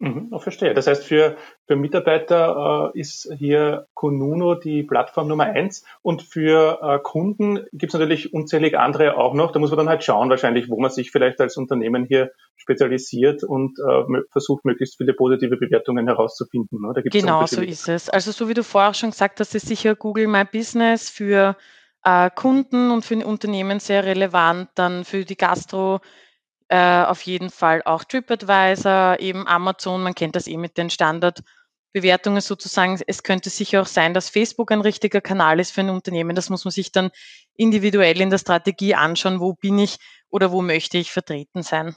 Mhm, 0.01 0.33
verstehe. 0.39 0.73
Das 0.73 0.87
heißt, 0.87 1.03
für, 1.03 1.35
für 1.67 1.75
Mitarbeiter 1.75 2.91
äh, 2.95 2.99
ist 2.99 3.29
hier 3.37 3.85
Konuno 3.93 4.55
die 4.55 4.83
Plattform 4.83 5.27
Nummer 5.27 5.43
eins 5.43 5.83
und 6.01 6.21
für 6.21 6.79
äh, 6.81 6.99
Kunden 6.99 7.65
gibt 7.73 7.93
es 7.93 7.99
natürlich 7.99 8.33
unzählig 8.33 8.77
andere 8.77 9.17
auch 9.17 9.33
noch. 9.33 9.51
Da 9.51 9.59
muss 9.59 9.71
man 9.71 9.79
dann 9.79 9.89
halt 9.89 10.05
schauen, 10.05 10.29
wahrscheinlich, 10.29 10.69
wo 10.69 10.79
man 10.79 10.89
sich 10.89 11.11
vielleicht 11.11 11.41
als 11.41 11.57
Unternehmen 11.57 12.05
hier 12.05 12.31
spezialisiert 12.55 13.43
und 13.43 13.77
äh, 13.77 14.21
versucht, 14.31 14.63
möglichst 14.63 14.95
viele 14.95 15.13
positive 15.13 15.57
Bewertungen 15.57 16.07
herauszufinden. 16.07 16.79
Ne? 16.81 17.03
genau, 17.03 17.45
so 17.45 17.61
ist 17.61 17.89
es. 17.89 18.09
Also 18.09 18.31
so 18.31 18.47
wie 18.47 18.53
du 18.53 18.63
vorher 18.63 18.93
schon 18.93 19.11
gesagt 19.11 19.41
hast, 19.41 19.53
ist 19.53 19.67
sicher 19.67 19.95
Google 19.95 20.27
My 20.27 20.45
Business 20.45 21.09
für 21.09 21.57
äh, 22.05 22.29
Kunden 22.33 22.91
und 22.91 23.03
für 23.03 23.15
ein 23.15 23.23
Unternehmen 23.25 23.81
sehr 23.81 24.05
relevant, 24.05 24.69
dann 24.75 25.03
für 25.03 25.25
die 25.25 25.35
Gastro 25.35 25.99
äh, 26.69 27.03
auf 27.03 27.21
jeden 27.23 27.49
Fall 27.49 27.81
auch 27.83 28.03
TripAdvisor, 28.03 29.19
eben 29.19 29.47
Amazon, 29.47 30.03
man 30.03 30.15
kennt 30.15 30.35
das 30.35 30.47
eh 30.47 30.57
mit 30.57 30.77
den 30.77 30.89
Standardbewertungen 30.89 32.41
sozusagen. 32.41 32.99
Es 33.07 33.23
könnte 33.23 33.49
sicher 33.49 33.81
auch 33.81 33.87
sein, 33.87 34.13
dass 34.13 34.29
Facebook 34.29 34.71
ein 34.71 34.81
richtiger 34.81 35.19
Kanal 35.19 35.59
ist 35.59 35.71
für 35.71 35.81
ein 35.81 35.89
Unternehmen. 35.89 36.35
Das 36.35 36.49
muss 36.49 36.65
man 36.65 36.71
sich 36.71 36.91
dann 36.91 37.09
individuell 37.55 38.21
in 38.21 38.29
der 38.29 38.37
Strategie 38.37 38.95
anschauen, 38.95 39.39
wo 39.39 39.53
bin 39.53 39.79
ich 39.79 39.97
oder 40.29 40.51
wo 40.51 40.61
möchte 40.61 40.99
ich 40.99 41.11
vertreten 41.11 41.63
sein. 41.63 41.95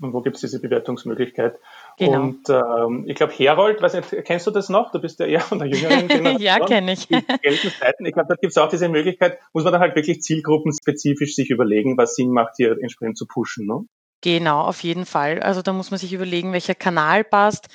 Und 0.00 0.12
wo 0.12 0.20
gibt 0.22 0.36
es 0.36 0.40
diese 0.40 0.60
Bewertungsmöglichkeit? 0.60 1.58
Genau. 1.96 2.22
Und 2.22 2.48
ähm, 2.48 3.04
ich 3.06 3.14
glaube, 3.14 3.32
Herold, 3.32 3.80
weiß 3.80 3.94
nicht, 3.94 4.24
kennst 4.24 4.46
du 4.46 4.50
das 4.50 4.68
noch? 4.68 4.90
Du 4.90 5.00
bist 5.00 5.20
ja 5.20 5.26
eher 5.26 5.40
von 5.40 5.60
der 5.60 5.68
jüngeren 5.68 6.08
Generation. 6.08 6.40
ja, 6.40 6.58
kenne 6.58 6.92
ich. 6.92 7.06
Zeiten. 7.06 8.06
Ich 8.06 8.14
glaube, 8.14 8.28
da 8.28 8.34
gibt 8.34 8.50
es 8.50 8.58
auch 8.58 8.68
diese 8.68 8.88
Möglichkeit, 8.88 9.38
muss 9.52 9.62
man 9.62 9.72
dann 9.72 9.82
halt 9.82 9.94
wirklich 9.94 10.22
zielgruppenspezifisch 10.22 11.36
sich 11.36 11.50
überlegen, 11.50 11.96
was 11.96 12.16
Sinn 12.16 12.30
macht, 12.30 12.54
hier 12.56 12.76
entsprechend 12.80 13.18
zu 13.18 13.26
pushen. 13.26 13.66
Ne? 13.66 13.84
Genau, 14.22 14.60
auf 14.60 14.82
jeden 14.82 15.06
Fall. 15.06 15.42
Also 15.42 15.62
da 15.62 15.72
muss 15.72 15.90
man 15.90 15.98
sich 15.98 16.12
überlegen, 16.12 16.52
welcher 16.52 16.74
Kanal 16.74 17.24
passt. 17.24 17.68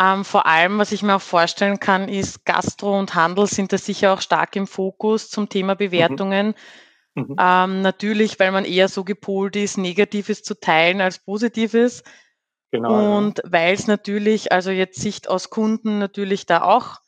Ähm, 0.00 0.24
vor 0.24 0.46
allem, 0.46 0.78
was 0.78 0.92
ich 0.92 1.02
mir 1.02 1.16
auch 1.16 1.20
vorstellen 1.20 1.78
kann, 1.78 2.08
ist, 2.08 2.46
Gastro 2.46 2.98
und 2.98 3.14
Handel 3.14 3.46
sind 3.46 3.72
da 3.72 3.78
sicher 3.78 4.14
auch 4.14 4.22
stark 4.22 4.56
im 4.56 4.66
Fokus 4.66 5.28
zum 5.28 5.48
Thema 5.48 5.74
mhm. 5.74 5.78
Bewertungen. 5.78 6.54
Mhm. 7.14 7.36
Ähm, 7.38 7.82
natürlich, 7.82 8.40
weil 8.40 8.52
man 8.52 8.64
eher 8.64 8.88
so 8.88 9.04
gepolt 9.04 9.56
ist, 9.56 9.76
Negatives 9.76 10.42
zu 10.42 10.58
teilen 10.58 11.02
als 11.02 11.18
Positives. 11.18 12.02
Genau. 12.70 13.18
Und 13.18 13.42
weil 13.44 13.74
es 13.74 13.88
natürlich, 13.88 14.52
also 14.52 14.70
jetzt 14.70 15.00
Sicht 15.00 15.28
aus 15.28 15.50
Kunden 15.50 15.98
natürlich 15.98 16.46
da 16.46 16.62
auch, 16.62 17.00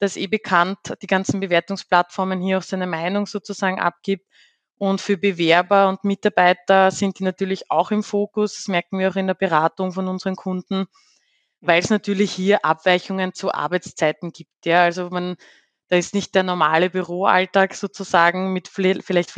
das 0.00 0.16
eh 0.16 0.26
bekannt, 0.26 0.78
die 1.02 1.06
ganzen 1.06 1.40
Bewertungsplattformen 1.40 2.40
hier 2.40 2.58
auch 2.58 2.62
seine 2.62 2.86
Meinung 2.86 3.26
sozusagen 3.26 3.78
abgibt, 3.78 4.26
und 4.80 5.02
für 5.02 5.18
Bewerber 5.18 5.90
und 5.90 6.04
Mitarbeiter 6.04 6.90
sind 6.90 7.18
die 7.18 7.24
natürlich 7.24 7.70
auch 7.70 7.90
im 7.90 8.02
Fokus. 8.02 8.54
Das 8.56 8.66
merken 8.66 8.98
wir 8.98 9.10
auch 9.10 9.16
in 9.16 9.26
der 9.26 9.34
Beratung 9.34 9.92
von 9.92 10.08
unseren 10.08 10.36
Kunden, 10.36 10.86
weil 11.60 11.80
es 11.80 11.90
natürlich 11.90 12.32
hier 12.32 12.64
Abweichungen 12.64 13.34
zu 13.34 13.52
Arbeitszeiten 13.52 14.32
gibt. 14.32 14.64
Ja, 14.64 14.84
also 14.84 15.10
man, 15.10 15.36
da 15.88 15.96
ist 15.96 16.14
nicht 16.14 16.34
der 16.34 16.44
normale 16.44 16.88
Büroalltag 16.88 17.74
sozusagen 17.74 18.54
mit 18.54 18.68
vielleicht 18.68 19.30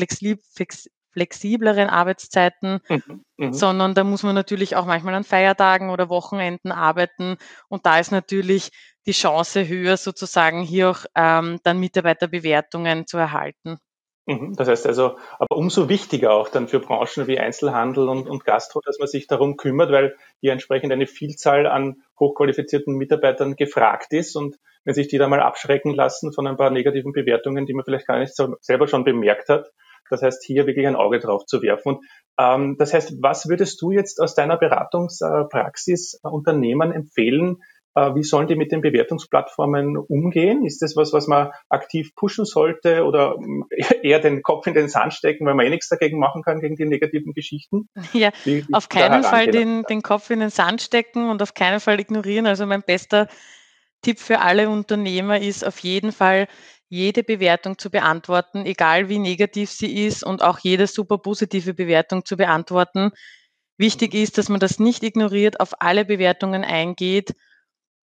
flexibleren 1.13 1.91
Arbeitszeiten, 1.91 2.79
mhm, 2.89 3.25
mhm, 3.37 3.53
sondern 3.53 3.95
da 3.97 4.05
muss 4.05 4.23
man 4.23 4.37
natürlich 4.37 4.77
auch 4.77 4.87
manchmal 4.87 5.15
an 5.15 5.25
Feiertagen 5.25 5.91
oder 5.91 6.09
Wochenenden 6.09 6.71
arbeiten. 6.71 7.37
Und 7.69 7.85
da 7.85 7.99
ist 7.99 8.13
natürlich 8.13 8.71
die 9.07 9.13
Chance 9.13 9.67
höher, 9.67 9.97
sozusagen 9.97 10.63
hier 10.63 10.91
auch 10.91 11.05
ähm, 11.17 11.59
dann 11.65 11.81
Mitarbeiterbewertungen 11.81 13.09
zu 13.09 13.19
erhalten. 13.19 13.79
Mhm. 14.41 14.55
Das 14.57 14.69
heißt 14.69 14.87
also, 14.87 15.17
aber 15.39 15.57
umso 15.57 15.89
wichtiger 15.89 16.33
auch 16.33 16.49
dann 16.49 16.69
für 16.69 16.81
Branchen 16.81 17.27
wie 17.27 17.39
Einzelhandel 17.39 18.09
und, 18.09 18.29
und 18.29 18.45
Gastro, 18.45 18.81
dass 18.85 18.99
man 18.99 19.09
sich 19.09 19.27
darum 19.27 19.57
kümmert, 19.57 19.91
weil 19.91 20.17
hier 20.41 20.53
entsprechend 20.53 20.93
eine 20.93 21.07
Vielzahl 21.07 21.67
an 21.67 22.03
hochqualifizierten 22.19 22.95
Mitarbeitern 22.95 23.57
gefragt 23.57 24.13
ist 24.13 24.37
und 24.37 24.57
wenn 24.85 24.95
sich 24.95 25.09
die 25.09 25.19
da 25.19 25.29
mal 25.29 25.41
abschrecken 25.41 25.95
lassen 25.95 26.33
von 26.33 26.47
ein 26.47 26.57
paar 26.57 26.71
negativen 26.71 27.13
Bewertungen, 27.13 27.67
die 27.67 27.75
man 27.75 27.85
vielleicht 27.85 28.07
gar 28.07 28.19
nicht 28.19 28.35
so 28.35 28.57
selber 28.61 28.89
schon 28.89 29.05
bemerkt 29.05 29.49
hat, 29.49 29.71
das 30.11 30.23
heißt, 30.23 30.45
hier 30.45 30.67
wirklich 30.67 30.87
ein 30.87 30.97
Auge 30.97 31.21
drauf 31.21 31.47
zu 31.47 31.63
werfen. 31.63 31.97
Und 31.97 32.07
ähm, 32.39 32.77
das 32.79 32.93
heißt, 32.93 33.23
was 33.23 33.49
würdest 33.49 33.81
du 33.81 33.93
jetzt 33.93 34.21
aus 34.21 34.35
deiner 34.35 34.57
Beratungspraxis 34.59 36.21
Unternehmen 36.23 36.93
empfehlen, 36.93 37.57
äh, 37.57 37.63
wie 37.95 38.23
sollen 38.23 38.47
die 38.47 38.57
mit 38.57 38.73
den 38.73 38.81
Bewertungsplattformen 38.81 39.99
umgehen? 39.99 40.65
Ist 40.65 40.81
das 40.81 40.97
was, 40.97 41.13
was 41.13 41.27
man 41.27 41.51
aktiv 41.69 42.15
pushen 42.15 42.45
sollte 42.45 43.05
oder 43.05 43.37
eher 44.03 44.19
den 44.21 44.43
Kopf 44.43 44.67
in 44.67 44.75
den 44.75 44.89
Sand 44.89 45.13
stecken, 45.15 45.47
weil 45.47 45.55
man 45.55 45.67
eh 45.67 45.71
nichts 45.71 45.89
dagegen 45.89 46.19
machen 46.19 46.43
kann, 46.43 46.61
gegen 46.61 46.77
die 46.77 46.87
negativen 46.87 47.33
Geschichten? 47.33 47.89
Ja, 48.13 48.31
wie, 48.45 48.67
wie 48.67 48.75
auf 48.75 48.89
keinen 48.89 49.23
Fall 49.23 49.47
den, 49.47 49.85
den 49.85 50.03
Kopf 50.03 50.31
in 50.31 50.41
den 50.41 50.51
Sand 50.51 50.83
stecken 50.83 51.31
und 51.31 51.43
auf 51.43 51.55
keinen 51.55 51.81
Fall 51.81 51.99
ignorieren. 51.99 52.47
Also 52.47 52.67
mein 52.67 52.83
bester 52.83 53.27
Tipp 54.03 54.19
für 54.19 54.41
alle 54.41 54.69
Unternehmer 54.69 55.41
ist 55.41 55.65
auf 55.65 55.79
jeden 55.79 56.13
Fall, 56.13 56.49
jede 56.89 57.23
Bewertung 57.23 57.79
zu 57.79 57.91
beantworten, 57.91 58.67
egal 58.67 59.09
wie 59.09 59.19
negativ 59.19 59.71
sie 59.71 60.05
ist 60.05 60.23
und 60.23 60.43
auch 60.43 60.59
jede 60.59 60.87
super 60.87 61.17
positive 61.17 61.73
Bewertung 61.73 62.27
zu 62.27 62.37
beantworten. 62.37 63.13
Wichtig 63.79 64.13
ist, 64.13 64.37
dass 64.37 64.51
man 64.51 64.61
das 64.61 64.79
nicht 64.79 65.03
ignoriert, 65.03 65.59
auf 65.59 65.73
alle 65.81 66.05
Bewertungen 66.05 66.65
eingeht 66.65 67.35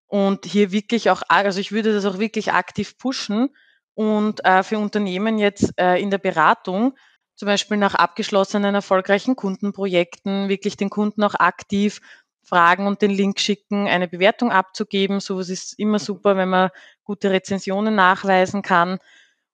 und 0.07 0.45
hier 0.45 0.71
wirklich 0.71 1.09
auch, 1.09 1.21
also 1.27 1.59
ich 1.59 1.71
würde 1.71 1.93
das 1.93 2.05
auch 2.05 2.19
wirklich 2.19 2.53
aktiv 2.53 2.97
pushen 2.97 3.49
und 3.95 4.43
äh, 4.45 4.63
für 4.63 4.77
Unternehmen 4.77 5.37
jetzt 5.37 5.73
äh, 5.77 6.01
in 6.01 6.11
der 6.11 6.17
Beratung, 6.17 6.95
zum 7.35 7.47
Beispiel 7.47 7.77
nach 7.77 7.95
abgeschlossenen 7.95 8.75
erfolgreichen 8.75 9.35
Kundenprojekten, 9.35 10.49
wirklich 10.49 10.77
den 10.77 10.89
Kunden 10.89 11.23
auch 11.23 11.35
aktiv 11.35 12.01
fragen 12.43 12.87
und 12.87 13.01
den 13.01 13.11
Link 13.11 13.39
schicken, 13.39 13.87
eine 13.87 14.07
Bewertung 14.07 14.51
abzugeben. 14.51 15.19
Sowas 15.19 15.49
ist 15.49 15.77
immer 15.79 15.99
super, 15.99 16.37
wenn 16.37 16.49
man 16.49 16.69
gute 17.03 17.31
Rezensionen 17.31 17.95
nachweisen 17.95 18.61
kann. 18.61 18.99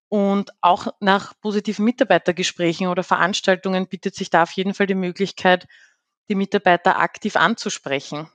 Und 0.10 0.51
auch 0.62 0.88
nach 1.00 1.34
positiven 1.39 1.86
Mitarbeitergesprächen 1.86 2.88
oder 2.88 3.03
Veranstaltungen 3.03 3.88
bietet 3.88 4.15
sich 4.15 4.29
da 4.29 4.43
auf 4.43 4.51
jeden 4.51 4.74
Fall 4.74 4.88
die 4.88 4.96
Möglichkeit, 4.96 5.67
die 6.29 6.36
Mitarbeiter 6.36 7.00
aktiv 7.00 7.38
anzusprechen. 7.38 8.29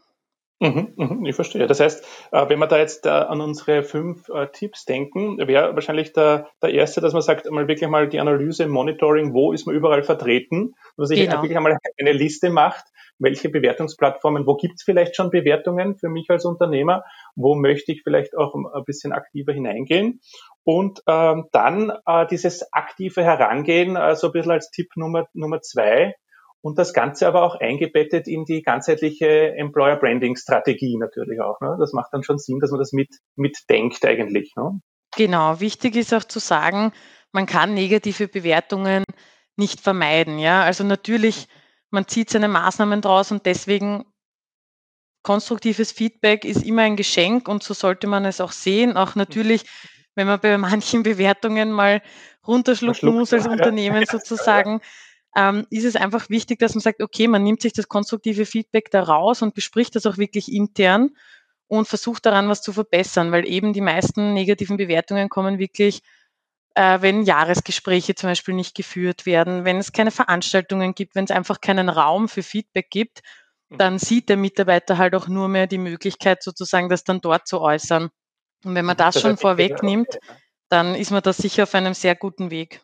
Mhm, 0.59 0.95
mhm, 0.97 1.27
ich 1.27 1.35
verstehe. 1.35 1.67
Das 1.67 1.81
heißt, 1.81 2.03
äh, 2.33 2.49
wenn 2.49 2.59
wir 2.59 2.67
da 2.67 2.79
jetzt 2.79 3.05
äh, 3.05 3.11
an 3.11 3.43
unsere 3.43 3.83
fünf 3.83 4.31
äh, 4.31 4.47
Tipps 4.51 4.87
denken, 4.87 5.37
wäre 5.47 5.75
wahrscheinlich 5.75 6.15
der, 6.15 6.49
der 6.63 6.71
erste, 6.71 7.03
dass 7.03 7.13
man 7.13 7.21
sagt, 7.21 7.51
mal 7.51 7.69
wirklich 7.69 7.91
mal 7.91 8.09
die 8.09 8.21
Analyse, 8.21 8.67
Monitoring, 8.67 9.35
wo 9.35 9.53
ist 9.53 9.67
man 9.67 9.75
überall 9.75 10.03
vertreten, 10.03 10.75
dass 10.97 11.09
sich 11.09 11.21
genau. 11.21 11.43
wirklich 11.43 11.59
einmal 11.59 11.77
eine 12.01 12.13
Liste 12.13 12.49
macht, 12.49 12.87
welche 13.19 13.51
Bewertungsplattformen, 13.51 14.47
wo 14.47 14.57
gibt 14.57 14.77
es 14.77 14.83
vielleicht 14.83 15.15
schon 15.15 15.31
Bewertungen 15.31 15.97
für 15.97 16.09
mich 16.09 16.31
als 16.31 16.47
Unternehmer, 16.47 17.05
wo 17.35 17.55
möchte 17.55 17.93
ich 17.93 18.03
vielleicht 18.03 18.37
auch 18.37 18.55
ein 18.55 18.85
bisschen 18.85 19.13
aktiver 19.13 19.53
hineingehen. 19.53 20.21
Und 20.65 21.03
ähm, 21.07 21.49
dann 21.53 21.93
äh, 22.07 22.27
dieses 22.27 22.73
aktive 22.73 23.23
Herangehen, 23.23 23.97
äh, 23.97 24.17
so 24.17 24.29
ein 24.29 24.33
bisschen 24.33 24.53
als 24.53 24.71
Tipp 24.71 24.89
Nummer, 24.97 25.27
Nummer 25.35 25.61
zwei, 25.61 26.15
und 26.67 26.79
das 26.79 26.93
Ganze 26.93 27.29
aber 27.29 27.45
auch 27.45 27.55
eingebettet 27.61 28.27
in 28.27 28.45
die 28.45 28.61
ganzheitliche 28.61 29.55
Employer 29.55 29.95
Branding 29.95 30.35
Strategie 30.35 30.97
natürlich 30.97 31.41
auch. 31.41 31.61
Ne? 31.61 31.77
Das 31.79 31.93
macht 31.93 32.13
dann 32.13 32.25
schon 32.25 32.39
Sinn, 32.39 32.59
dass 32.59 32.73
man 32.73 32.81
das 32.81 32.93
mit, 32.93 33.09
mitdenkt 33.37 34.05
eigentlich. 34.05 34.53
Ne? 34.57 34.81
Genau, 35.17 35.61
wichtig 35.61 35.95
ist 35.95 36.13
auch 36.13 36.25
zu 36.25 36.41
sagen, 36.41 36.91
man 37.31 37.47
kann 37.47 37.73
negative 37.73 38.27
Bewertungen 38.27 39.05
nicht 39.55 39.81
vermeiden. 39.81 40.41
Ja, 40.41 40.63
also 40.63 40.83
natürlich, 40.83 41.47
man 41.91 42.09
zieht 42.09 42.31
seine 42.31 42.49
Maßnahmen 42.49 43.01
draus 43.01 43.31
und 43.31 43.47
deswegen 43.47 44.05
konstruktives 45.23 45.93
Feedback 45.93 46.45
ist 46.45 46.65
immer 46.65 46.83
ein 46.83 46.97
Geschenk 46.97 47.47
und 47.47 47.63
so 47.63 47.75
sollte 47.75 48.09
man 48.09 48.25
es 48.25 48.41
auch 48.41 48.51
sehen. 48.51 48.97
Auch 48.97 49.15
natürlich, 49.15 49.67
wenn 50.17 50.27
man 50.27 50.41
bei 50.41 50.59
manchen 50.59 51.03
Bewertungen 51.05 51.71
mal 51.71 52.03
runterschlucken 52.45 53.15
muss 53.15 53.33
als 53.33 53.47
Unternehmen 53.47 54.05
sozusagen, 54.11 54.81
ähm, 55.37 55.67
ist 55.69 55.85
es 55.85 55.97
einfach 55.97 56.31
wichtig, 56.31 56.59
dass 56.59 56.75
man 56.75 56.81
sagt, 56.81 57.03
okay, 57.03 57.29
man 57.29 57.43
nimmt 57.45 57.61
sich 57.61 57.75
das 57.75 57.89
konstruktive 57.89 58.47
Feedback 58.47 58.91
da 58.91 59.03
raus 59.03 59.43
und 59.43 59.55
bespricht 59.55 59.95
das 59.95 60.07
auch 60.07 60.17
wirklich 60.17 60.51
intern 60.51 61.11
und 61.69 61.87
versucht 61.87 62.25
daran 62.25 62.49
was 62.49 62.63
zu 62.63 62.73
verbessern, 62.73 63.33
weil 63.33 63.47
eben 63.47 63.75
die 63.75 63.83
meisten 63.83 64.33
negativen 64.33 64.79
Bewertungen 64.79 65.29
kommen 65.29 65.59
wirklich, 65.59 66.03
äh, 66.75 67.03
wenn 67.03 67.23
Jahresgespräche 67.23 68.15
zum 68.15 68.31
Beispiel 68.31 68.55
nicht 68.55 68.75
geführt 68.75 69.27
werden, 69.27 69.67
wenn 69.67 69.77
es 69.77 69.93
keine 69.93 70.11
Veranstaltungen 70.11 70.95
gibt, 70.95 71.15
wenn 71.15 71.25
es 71.25 71.31
einfach 71.31 71.61
keinen 71.61 71.91
Raum 71.91 72.29
für 72.31 72.43
Feedback 72.43 72.89
gibt, 72.89 73.21
mhm. 73.69 73.77
dann 73.79 73.99
sieht 73.99 74.31
der 74.31 74.39
Mitarbeiter 74.39 74.97
halt 74.97 75.15
auch 75.15 75.29
nur 75.29 75.49
mehr 75.49 75.67
die 75.67 75.79
Möglichkeit, 75.79 76.43
sozusagen 76.43 76.89
das 76.89 77.05
dann 77.05 77.21
dort 77.21 77.47
zu 77.47 77.61
äußern. 77.61 78.09
Und 78.65 78.75
wenn 78.75 78.87
man 78.87 78.97
mhm. 78.97 78.99
das, 78.99 79.15
das 79.15 79.23
schon 79.23 79.37
vorwegnimmt, 79.37 80.19
dann 80.71 80.95
ist 80.95 81.11
man 81.11 81.23
da 81.23 81.35
sicher 81.35 81.65
auf 81.65 81.75
einem 81.75 81.93
sehr 81.93 82.15
guten 82.15 82.51
Weg. 82.51 82.81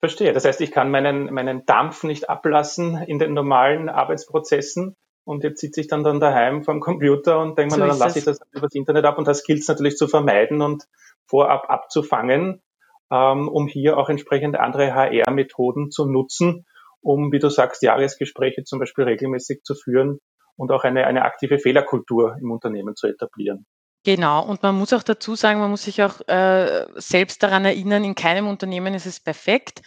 Verstehe. 0.00 0.32
Das 0.32 0.46
heißt, 0.46 0.60
ich 0.62 0.70
kann 0.70 0.90
meinen, 0.90 1.32
meinen 1.32 1.66
Dampf 1.66 2.04
nicht 2.04 2.30
ablassen 2.30 2.96
in 3.06 3.18
den 3.18 3.34
normalen 3.34 3.90
Arbeitsprozessen 3.90 4.96
und 5.24 5.44
jetzt 5.44 5.60
sitze 5.60 5.82
ich 5.82 5.88
dann, 5.88 6.02
dann 6.02 6.20
daheim 6.20 6.64
vom 6.64 6.80
Computer 6.80 7.38
und 7.38 7.58
denke 7.58 7.74
so 7.74 7.80
mir, 7.80 7.88
dann 7.88 7.98
lasse 7.98 8.18
ich 8.18 8.24
das 8.24 8.40
über 8.52 8.62
das 8.62 8.74
Internet 8.74 9.04
ab 9.04 9.18
und 9.18 9.28
das 9.28 9.44
gilt 9.44 9.60
es 9.60 9.68
natürlich 9.68 9.96
zu 9.96 10.08
vermeiden 10.08 10.62
und 10.62 10.84
vorab 11.26 11.68
abzufangen, 11.68 12.62
ähm, 13.12 13.48
um 13.48 13.66
hier 13.66 13.98
auch 13.98 14.08
entsprechend 14.08 14.56
andere 14.58 14.94
HR-Methoden 14.94 15.90
zu 15.90 16.06
nutzen, 16.06 16.64
um, 17.02 17.30
wie 17.30 17.38
du 17.38 17.50
sagst, 17.50 17.82
Jahresgespräche 17.82 18.64
zum 18.64 18.78
Beispiel 18.78 19.04
regelmäßig 19.04 19.62
zu 19.64 19.74
führen 19.74 20.18
und 20.56 20.72
auch 20.72 20.84
eine, 20.84 21.06
eine 21.06 21.24
aktive 21.24 21.58
Fehlerkultur 21.58 22.36
im 22.40 22.50
Unternehmen 22.50 22.96
zu 22.96 23.06
etablieren. 23.06 23.66
Genau, 24.04 24.42
und 24.42 24.62
man 24.62 24.76
muss 24.76 24.94
auch 24.94 25.02
dazu 25.02 25.34
sagen, 25.34 25.60
man 25.60 25.70
muss 25.70 25.84
sich 25.84 26.02
auch 26.02 26.26
äh, 26.26 26.86
selbst 26.94 27.42
daran 27.42 27.66
erinnern, 27.66 28.02
in 28.02 28.14
keinem 28.14 28.48
Unternehmen 28.48 28.94
ist 28.94 29.04
es 29.04 29.20
perfekt 29.20 29.82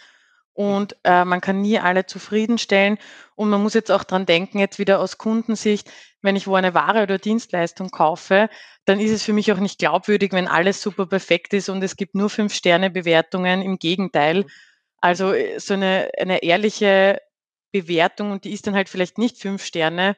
und 0.52 0.96
äh, 1.02 1.24
man 1.24 1.40
kann 1.40 1.60
nie 1.60 1.80
alle 1.80 2.06
zufriedenstellen. 2.06 2.98
Und 3.34 3.50
man 3.50 3.60
muss 3.60 3.74
jetzt 3.74 3.90
auch 3.90 4.04
dran 4.04 4.24
denken, 4.24 4.60
jetzt 4.60 4.78
wieder 4.78 5.00
aus 5.00 5.18
Kundensicht, 5.18 5.90
wenn 6.22 6.36
ich 6.36 6.46
wo 6.46 6.54
eine 6.54 6.74
Ware 6.74 7.02
oder 7.02 7.18
Dienstleistung 7.18 7.90
kaufe, 7.90 8.48
dann 8.84 9.00
ist 9.00 9.10
es 9.10 9.24
für 9.24 9.32
mich 9.32 9.52
auch 9.52 9.58
nicht 9.58 9.80
glaubwürdig, 9.80 10.32
wenn 10.32 10.46
alles 10.46 10.80
super 10.80 11.06
perfekt 11.06 11.52
ist 11.52 11.68
und 11.68 11.82
es 11.82 11.96
gibt 11.96 12.14
nur 12.14 12.30
fünf 12.30 12.54
Sterne 12.54 12.90
Bewertungen. 12.90 13.62
Im 13.62 13.78
Gegenteil. 13.78 14.46
Also 15.00 15.32
äh, 15.32 15.58
so 15.58 15.74
eine, 15.74 16.10
eine 16.18 16.42
ehrliche 16.44 17.20
Bewertung 17.72 18.30
und 18.30 18.44
die 18.44 18.52
ist 18.52 18.66
dann 18.68 18.76
halt 18.76 18.88
vielleicht 18.88 19.18
nicht 19.18 19.38
fünf 19.40 19.64
Sterne, 19.64 20.16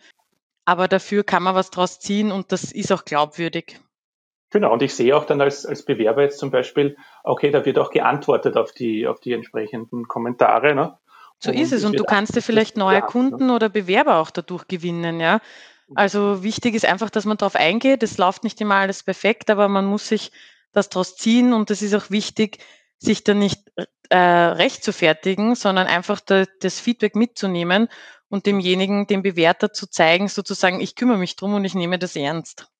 aber 0.66 0.88
dafür 0.88 1.24
kann 1.24 1.42
man 1.42 1.54
was 1.54 1.70
draus 1.70 1.98
ziehen 1.98 2.30
und 2.30 2.52
das 2.52 2.72
ist 2.72 2.92
auch 2.92 3.06
glaubwürdig. 3.06 3.80
Genau, 4.56 4.72
und 4.72 4.80
ich 4.80 4.94
sehe 4.94 5.14
auch 5.14 5.26
dann 5.26 5.42
als, 5.42 5.66
als 5.66 5.84
Bewerber 5.84 6.22
jetzt 6.22 6.38
zum 6.38 6.50
Beispiel, 6.50 6.96
okay, 7.24 7.50
da 7.50 7.66
wird 7.66 7.78
auch 7.78 7.90
geantwortet 7.90 8.56
auf 8.56 8.72
die, 8.72 9.06
auf 9.06 9.20
die 9.20 9.34
entsprechenden 9.34 10.08
Kommentare. 10.08 10.74
Ne? 10.74 10.96
So 11.40 11.50
und 11.50 11.58
ist 11.58 11.72
es. 11.72 11.84
Und 11.84 11.98
du 11.98 12.04
kannst 12.04 12.34
dir 12.34 12.40
vielleicht 12.40 12.78
neue 12.78 13.00
ne? 13.00 13.02
Kunden 13.02 13.50
oder 13.50 13.68
Bewerber 13.68 14.16
auch 14.16 14.30
dadurch 14.30 14.66
gewinnen, 14.66 15.20
ja. 15.20 15.42
Also 15.94 16.42
wichtig 16.42 16.74
ist 16.74 16.86
einfach, 16.86 17.10
dass 17.10 17.26
man 17.26 17.36
darauf 17.36 17.54
eingeht. 17.54 18.02
Es 18.02 18.16
läuft 18.16 18.44
nicht 18.44 18.58
immer 18.62 18.76
alles 18.76 19.02
perfekt, 19.02 19.50
aber 19.50 19.68
man 19.68 19.84
muss 19.84 20.08
sich 20.08 20.32
das 20.72 20.88
daraus 20.88 21.16
ziehen 21.16 21.52
und 21.52 21.70
es 21.70 21.82
ist 21.82 21.94
auch 21.94 22.08
wichtig, 22.08 22.56
sich 22.96 23.24
dann 23.24 23.38
nicht 23.38 23.60
äh, 24.08 24.16
recht 24.16 24.82
zu 24.82 24.94
fertigen, 24.94 25.54
sondern 25.54 25.86
einfach 25.86 26.20
da, 26.20 26.44
das 26.60 26.80
Feedback 26.80 27.14
mitzunehmen 27.14 27.88
und 28.30 28.46
demjenigen, 28.46 29.06
dem 29.06 29.22
Bewerter 29.22 29.74
zu 29.74 29.86
zeigen, 29.86 30.28
sozusagen, 30.28 30.80
ich 30.80 30.94
kümmere 30.94 31.18
mich 31.18 31.36
drum 31.36 31.52
und 31.52 31.66
ich 31.66 31.74
nehme 31.74 31.98
das 31.98 32.16
ernst. 32.16 32.70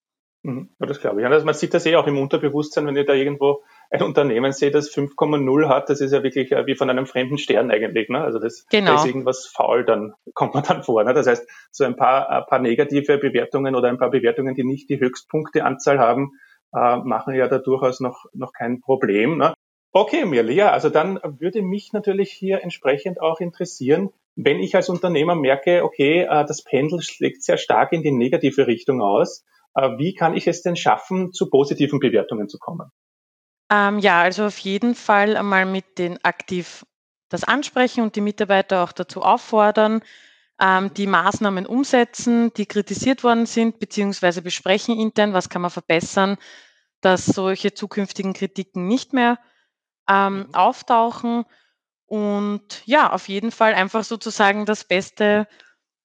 Mhm. 0.46 0.68
Ja, 0.78 0.86
das 0.86 1.00
glaube 1.00 1.20
ich. 1.20 1.26
Also 1.26 1.44
man 1.44 1.54
sieht 1.54 1.74
das 1.74 1.86
eh 1.86 1.96
auch 1.96 2.06
im 2.06 2.18
Unterbewusstsein, 2.18 2.86
wenn 2.86 2.94
ihr 2.94 3.04
da 3.04 3.14
irgendwo 3.14 3.64
ein 3.90 4.02
Unternehmen 4.02 4.52
seht, 4.52 4.76
das 4.76 4.88
5,0 4.94 5.68
hat, 5.68 5.90
das 5.90 6.00
ist 6.00 6.12
ja 6.12 6.22
wirklich 6.22 6.52
äh, 6.52 6.66
wie 6.66 6.76
von 6.76 6.88
einem 6.88 7.06
fremden 7.06 7.36
Stern 7.36 7.72
eigentlich. 7.72 8.08
Ne? 8.08 8.20
Also 8.20 8.38
das, 8.38 8.64
genau. 8.70 8.92
da 8.92 8.94
ist 8.94 9.06
irgendwas 9.06 9.46
faul, 9.46 9.84
dann 9.84 10.14
kommt 10.34 10.54
man 10.54 10.62
dann 10.62 10.84
vor. 10.84 11.02
Ne? 11.02 11.14
Das 11.14 11.26
heißt, 11.26 11.48
so 11.72 11.82
ein 11.82 11.96
paar, 11.96 12.30
ein 12.30 12.44
paar 12.46 12.60
negative 12.60 13.18
Bewertungen 13.18 13.74
oder 13.74 13.88
ein 13.88 13.98
paar 13.98 14.10
Bewertungen, 14.10 14.54
die 14.54 14.62
nicht 14.62 14.88
die 14.88 15.00
Höchstpunkteanzahl 15.00 15.98
haben, 15.98 16.30
äh, 16.72 16.96
machen 16.98 17.34
ja 17.34 17.48
da 17.48 17.58
durchaus 17.58 17.98
noch, 17.98 18.26
noch 18.32 18.52
kein 18.52 18.80
Problem. 18.80 19.38
Ne? 19.38 19.52
Okay, 19.90 20.26
Mirli, 20.26 20.54
ja, 20.54 20.70
also 20.70 20.90
dann 20.90 21.18
würde 21.40 21.62
mich 21.62 21.92
natürlich 21.92 22.30
hier 22.30 22.62
entsprechend 22.62 23.20
auch 23.20 23.40
interessieren, 23.40 24.10
wenn 24.36 24.60
ich 24.60 24.76
als 24.76 24.90
Unternehmer 24.90 25.34
merke, 25.34 25.82
okay, 25.82 26.20
äh, 26.20 26.44
das 26.44 26.62
Pendel 26.62 27.02
schlägt 27.02 27.42
sehr 27.42 27.56
stark 27.56 27.92
in 27.92 28.02
die 28.02 28.12
negative 28.12 28.68
Richtung 28.68 29.02
aus, 29.02 29.44
wie 29.76 30.14
kann 30.14 30.36
ich 30.36 30.46
es 30.46 30.62
denn 30.62 30.76
schaffen, 30.76 31.32
zu 31.32 31.50
positiven 31.50 32.00
Bewertungen 32.00 32.48
zu 32.48 32.58
kommen? 32.58 32.90
Ähm, 33.70 33.98
ja, 33.98 34.22
also 34.22 34.46
auf 34.46 34.58
jeden 34.58 34.94
Fall 34.94 35.36
einmal 35.36 35.66
mit 35.66 35.98
den 35.98 36.24
aktiv 36.24 36.86
das 37.28 37.44
ansprechen 37.44 38.02
und 38.02 38.16
die 38.16 38.20
Mitarbeiter 38.20 38.84
auch 38.84 38.92
dazu 38.92 39.22
auffordern, 39.22 40.02
ähm, 40.60 40.94
die 40.94 41.06
Maßnahmen 41.06 41.66
umsetzen, 41.66 42.52
die 42.54 42.66
kritisiert 42.66 43.24
worden 43.24 43.46
sind, 43.46 43.78
beziehungsweise 43.80 44.42
besprechen 44.42 44.98
intern, 44.98 45.32
was 45.32 45.48
kann 45.48 45.62
man 45.62 45.70
verbessern, 45.70 46.38
dass 47.00 47.26
solche 47.26 47.74
zukünftigen 47.74 48.32
Kritiken 48.32 48.86
nicht 48.86 49.12
mehr 49.12 49.38
ähm, 50.08 50.38
mhm. 50.38 50.54
auftauchen 50.54 51.44
Und 52.06 52.82
ja, 52.86 53.12
auf 53.12 53.28
jeden 53.28 53.50
Fall 53.50 53.74
einfach 53.74 54.04
sozusagen 54.04 54.64
das 54.64 54.84
Beste, 54.84 55.48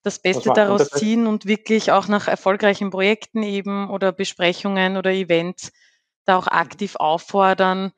das 0.03 0.20
Beste 0.20 0.51
daraus 0.53 0.89
ziehen 0.89 1.27
und 1.27 1.46
wirklich 1.46 1.91
auch 1.91 2.08
nach 2.08 2.27
erfolgreichen 2.27 2.89
Projekten 2.89 3.43
eben 3.43 3.89
oder 3.89 4.12
Besprechungen 4.12 4.98
oder 4.98 5.12
Events 5.12 5.72
da 6.25 6.38
auch 6.38 6.48
aktiv 6.48 6.96
auffordern. 6.96 7.91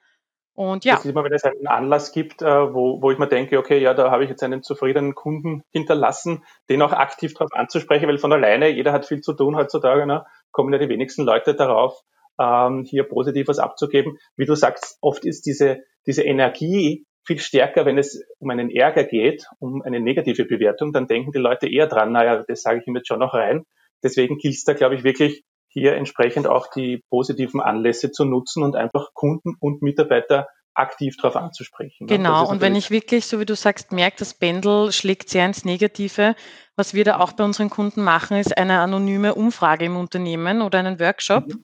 Und 0.56 0.86
ja. 0.86 0.96
Das 0.96 1.06
ist 1.06 1.12
immer, 1.12 1.24
wenn 1.24 1.34
es 1.34 1.44
einen 1.44 1.68
Anlass 1.68 2.12
gibt, 2.12 2.42
äh, 2.42 2.74
wo, 2.74 3.02
wo 3.02 3.10
ich 3.10 3.18
mir 3.18 3.28
denke, 3.28 3.58
okay, 3.58 3.80
ja, 3.80 3.94
da 3.94 4.12
habe 4.12 4.24
ich 4.24 4.30
jetzt 4.30 4.44
einen 4.44 4.62
zufriedenen 4.62 5.16
Kunden 5.16 5.64
hinterlassen, 5.72 6.44
den 6.70 6.82
auch 6.84 6.94
aktiv 6.94 7.34
darauf 7.34 7.52
anzusprechen, 7.54 8.08
weil 8.08 8.20
von 8.20 8.32
alleine, 8.32 8.70
jeder 8.70 8.92
hat 8.92 9.08
viel 9.08 9.22
zu 9.22 9.34
tun 9.34 9.56
heutzutage, 9.56 10.06
ne, 10.06 10.26
kommen 10.52 10.72
ja 10.72 10.80
die 10.80 10.90
wenigsten 10.90 11.24
Leute 11.24 11.56
darauf, 11.56 12.02
ähm, 12.40 12.84
hier 12.84 13.04
positiv 13.04 13.48
was 13.48 13.58
abzugeben. 13.58 14.20
Wie 14.36 14.46
du 14.46 14.56
sagst, 14.56 14.98
oft 15.02 15.26
ist 15.26 15.48
diese, 15.48 15.80
diese 16.06 16.24
Energie 16.24 17.08
viel 17.26 17.40
stärker, 17.40 17.86
wenn 17.86 17.98
es 17.98 18.22
um 18.40 18.50
einen 18.50 18.70
Ärger 18.70 19.04
geht, 19.04 19.46
um 19.60 19.82
eine 19.82 20.00
negative 20.00 20.46
Bewertung, 20.46 20.92
dann 20.92 21.08
denken 21.08 21.32
die 21.32 21.40
Leute 21.40 21.68
eher 21.68 21.88
dran, 21.88 22.12
naja, 22.12 22.44
das 22.48 22.62
sage 22.62 22.80
ich 22.80 22.88
ihm 22.88 22.96
jetzt 22.96 23.08
schon 23.08 23.20
noch 23.20 23.34
rein. 23.34 23.64
Deswegen 24.04 24.38
gilt 24.38 24.56
es 24.56 24.64
da, 24.64 24.74
glaube 24.74 24.96
ich, 24.96 25.04
wirklich 25.04 25.44
hier 25.70 25.96
entsprechend 25.96 26.48
auch 26.48 26.68
die 26.70 27.02
positiven 27.10 27.62
Anlässe 27.62 28.12
zu 28.12 28.26
nutzen 28.26 28.64
und 28.64 28.76
einfach 28.76 29.14
Kunden 29.14 29.56
und 29.60 29.82
Mitarbeiter 29.82 30.48
aktiv 30.76 31.16
darauf 31.18 31.36
anzusprechen. 31.36 32.06
Ne? 32.06 32.18
Genau, 32.18 32.50
und 32.50 32.62
wenn 32.62 32.76
ich 32.76 32.92
wirklich, 32.92 33.26
so 33.26 33.40
wie 33.40 33.46
du 33.46 33.56
sagst, 33.56 33.92
merke, 33.92 34.18
das 34.18 34.34
Pendel 34.34 34.92
schlägt 34.92 35.30
sehr 35.30 35.46
ins 35.46 35.66
Negative, 35.66 36.36
was 36.76 36.94
wir 36.94 37.04
da 37.04 37.20
auch 37.20 37.34
bei 37.34 37.44
unseren 37.44 37.70
Kunden 37.70 38.04
machen, 38.04 38.38
ist 38.38 38.58
eine 38.58 38.80
anonyme 38.80 39.36
Umfrage 39.36 39.86
im 39.86 39.96
Unternehmen 39.96 40.62
oder 40.62 40.80
einen 40.80 41.00
Workshop. 41.00 41.48
Mhm. 41.48 41.64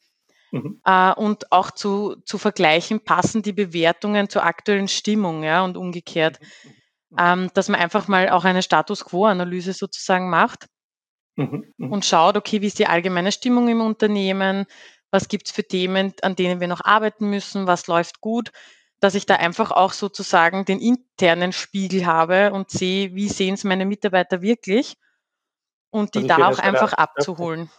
Mhm. 0.52 0.82
Äh, 0.84 1.14
und 1.14 1.52
auch 1.52 1.72
zu, 1.72 2.16
zu 2.26 2.38
vergleichen, 2.38 3.04
passen 3.04 3.42
die 3.42 3.54
Bewertungen 3.54 4.30
zur 4.30 4.44
aktuellen 4.44 4.88
Stimmung 4.88 5.44
ja, 5.44 5.64
und 5.64 5.78
umgekehrt, 5.78 6.40
mhm. 6.42 6.70
mhm. 7.10 7.18
ähm, 7.20 7.50
dass 7.54 7.70
man 7.70 7.80
einfach 7.80 8.08
mal 8.08 8.30
auch 8.30 8.46
eine 8.46 8.64
Status 8.64 9.06
Quo-Analyse 9.06 9.74
sozusagen 9.74 10.30
macht 10.30 10.68
mhm. 11.36 11.74
mhm. 11.78 11.92
und 11.92 12.06
schaut, 12.06 12.38
okay, 12.38 12.62
wie 12.62 12.68
ist 12.68 12.80
die 12.80 12.88
allgemeine 12.88 13.32
Stimmung 13.32 13.68
im 13.68 13.82
Unternehmen, 13.82 14.66
was 15.12 15.28
gibt 15.28 15.48
es 15.48 15.54
für 15.54 15.64
Themen, 15.64 16.14
an 16.22 16.36
denen 16.36 16.60
wir 16.60 16.68
noch 16.68 16.84
arbeiten 16.84 17.30
müssen, 17.30 17.68
was 17.68 17.88
läuft 17.88 18.22
gut, 18.22 18.52
dass 19.00 19.16
ich 19.16 19.26
da 19.26 19.36
einfach 19.36 19.72
auch 19.72 19.94
sozusagen 19.94 20.66
den 20.66 20.80
internen 20.80 21.54
Spiegel 21.54 22.06
habe 22.06 22.52
und 22.52 22.70
sehe, 22.70 23.16
wie 23.16 23.30
sehen 23.30 23.54
es 23.54 23.64
meine 23.64 23.86
Mitarbeiter 23.86 24.42
wirklich 24.42 24.98
und 25.90 26.16
die 26.16 26.20
also 26.20 26.28
da 26.28 26.48
auch 26.48 26.60
einfach 26.60 26.94
abzuholen. 26.94 27.70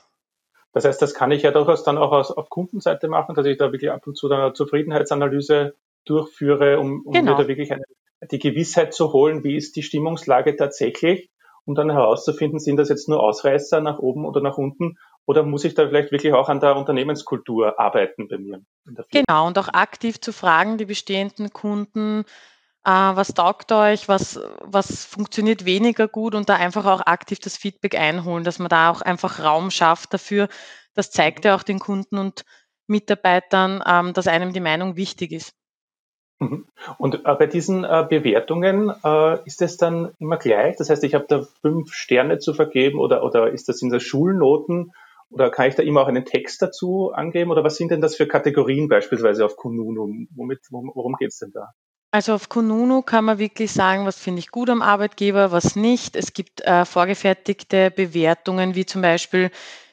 Das 0.73 0.85
heißt, 0.85 1.03
das 1.03 1.15
kann 1.15 1.33
ich 1.33 1.43
ja 1.43 1.51
durchaus 1.51 1.83
dann 1.83 1.99
auch 1.99 2.13
aus, 2.13 2.31
auf 2.31 2.49
Kundenseite 2.49 3.09
machen, 3.09 3.35
dass 3.35 3.47
ich 3.47 3.59
da 3.59 3.73
wirklich 3.73 3.91
ab 3.91 4.07
und 4.07 4.17
zu 4.17 4.31
eine 4.31 4.53
Zufriedenheitsanalyse 4.53 5.75
durchführe, 6.05 6.79
um, 6.79 7.03
um 7.05 7.13
genau. 7.13 7.33
mir 7.33 7.43
da 7.43 7.49
wirklich 7.49 7.73
eine, 7.73 7.85
die 8.31 8.39
Gewissheit 8.39 8.95
zu 8.95 9.13
holen, 9.13 9.45
wie 9.45 9.57
ist 9.57 9.77
die 9.77 9.83
Stimmungslage 9.83 10.57
tatsächlich, 10.57 11.31
um 11.65 11.75
dann 11.75 11.91
herauszufinden, 11.91 12.59
sind 12.59 12.77
das 12.77 12.89
jetzt 12.89 13.09
nur 13.09 13.23
Ausreißer 13.23 13.81
nach 13.81 13.99
oben 13.99 14.25
oder 14.25 14.41
nach 14.41 14.59
unten 14.59 14.99
oder 15.27 15.43
muss 15.43 15.65
ich 15.65 15.75
da 15.75 15.87
vielleicht 15.87 16.13
wirklich 16.13 16.33
auch 16.33 16.49
an 16.49 16.61
der 16.61 16.77
Unternehmenskultur 16.77 17.79
arbeiten 17.79 18.29
bei 18.29 18.39
mir? 18.39 18.63
Genau, 19.11 19.47
und 19.47 19.59
auch 19.59 19.69
aktiv 19.69 20.21
zu 20.21 20.33
fragen, 20.33 20.79
die 20.79 20.87
bestehenden 20.87 21.53
Kunden, 21.53 22.25
äh, 22.85 22.91
was 22.91 23.35
taugt 23.35 23.73
euch, 23.73 24.09
was, 24.09 24.41
was 24.61 25.05
funktioniert 25.05 25.65
weniger 25.65 26.09
gut 26.09 26.35
und 26.35 26.49
da 26.49 26.55
einfach 26.55 26.87
auch 26.87 27.01
aktiv 27.07 27.39
das 27.39 27.57
Feedback 27.57 27.95
einholen, 27.95 28.45
dass 28.45 28.59
man 28.59 28.69
da 28.69 28.91
auch 28.91 29.03
einfach 29.03 29.43
Raum 29.43 29.71
schafft 29.71 30.15
dafür. 30.15 30.49
Das 30.95 31.11
zeigt 31.11 31.45
ja 31.45 31.55
auch 31.55 31.63
den 31.63 31.79
Kunden 31.79 32.19
und 32.19 32.45
Mitarbeitern, 32.87 33.83
ähm, 33.87 34.13
dass 34.13 34.27
einem 34.27 34.53
die 34.53 34.61
Meinung 34.61 34.97
wichtig 34.97 35.33
ist. 35.33 35.55
Mhm. 36.41 36.67
Und 36.99 37.27
äh, 37.27 37.35
bei 37.35 37.47
diesen 37.47 37.85
äh, 37.85 38.07
Bewertungen 38.09 38.93
äh, 39.05 39.39
ist 39.45 39.61
es 39.61 39.77
dann 39.77 40.13
immer 40.19 40.39
gleich? 40.39 40.77
Das 40.77 40.89
heißt, 40.89 41.05
ich 41.05 41.15
habe 41.15 41.27
da 41.29 41.43
fünf 41.61 41.93
Sterne 41.93 42.39
zu 42.39 42.55
vergeben 42.55 42.99
oder, 42.99 43.23
oder 43.23 43.53
ist 43.53 43.69
das 43.69 43.83
in 43.83 43.91
der 43.91 44.01
Schulnoten 44.01 44.93
oder 45.31 45.51
kann 45.51 45.69
ich 45.69 45.75
da 45.75 45.83
immer 45.83 46.01
auch 46.01 46.09
einen 46.09 46.25
Text 46.25 46.61
dazu 46.63 47.13
angeben? 47.13 47.51
Oder 47.51 47.63
was 47.63 47.77
sind 47.77 47.91
denn 47.91 48.01
das 48.01 48.17
für 48.17 48.27
Kategorien 48.27 48.89
beispielsweise 48.89 49.45
auf 49.45 49.57
Kununu? 49.57 50.27
Womit, 50.35 50.61
worum 50.71 51.15
geht 51.17 51.29
es 51.29 51.39
denn 51.39 51.53
da? 51.53 51.69
Also 52.13 52.35
auf 52.35 52.49
Kununu 52.49 53.03
kann 53.03 53.25
man 53.25 53.39
wirklich 53.39 53.73
sagen, 53.73 54.05
was 54.05 54.19
finde 54.19 54.41
ich 54.41 54.51
gut 54.51 54.69
am 54.69 54.83
Arbeitgeber, 54.83 55.53
was 55.53 55.77
nicht. 55.77 56.17
Es 56.17 56.33
gibt 56.33 56.61
äh, 56.63 56.85
vorgefertigte 56.85 57.93
Bewertungen, 57.93 58.75
wie 58.75 58.85
zum 58.85 59.01
Beispiel, 59.01 59.51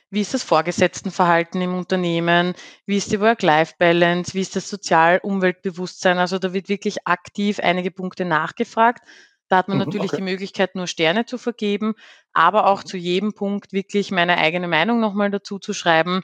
wie 0.10 0.22
ist 0.22 0.34
das 0.34 0.42
Vorgesetztenverhalten 0.42 1.62
im 1.62 1.76
Unternehmen, 1.76 2.56
wie 2.88 2.98
ist 2.98 3.12
die 3.12 3.20
Work-Life-Balance, 3.20 4.34
wie 4.34 4.42
ist 4.42 4.56
das 4.56 4.68
Sozial-Umweltbewusstsein. 4.68 6.18
Also 6.18 6.40
da 6.40 6.54
wird 6.54 6.70
wirklich 6.70 7.06
aktiv 7.06 7.60
einige 7.60 7.92
Punkte 7.92 8.26
nachgefragt. 8.26 9.08
Da 9.48 9.58
hat 9.58 9.68
man 9.68 9.78
mhm, 9.78 9.86
natürlich 9.86 10.14
okay. 10.14 10.18
die 10.18 10.32
Möglichkeit, 10.32 10.74
nur 10.74 10.88
Sterne 10.88 11.26
zu 11.26 11.38
vergeben, 11.38 11.94
aber 12.34 12.66
auch 12.66 12.84
mhm. 12.84 12.88
zu 12.88 12.98
jedem 12.98 13.34
Punkt 13.34 13.74
wirklich 13.74 14.10
meine 14.10 14.38
eigene 14.40 14.68
Meinung 14.68 15.00
nochmal 15.00 15.30
dazu 15.30 15.60
zu 15.60 15.74
schreiben. 15.74 16.24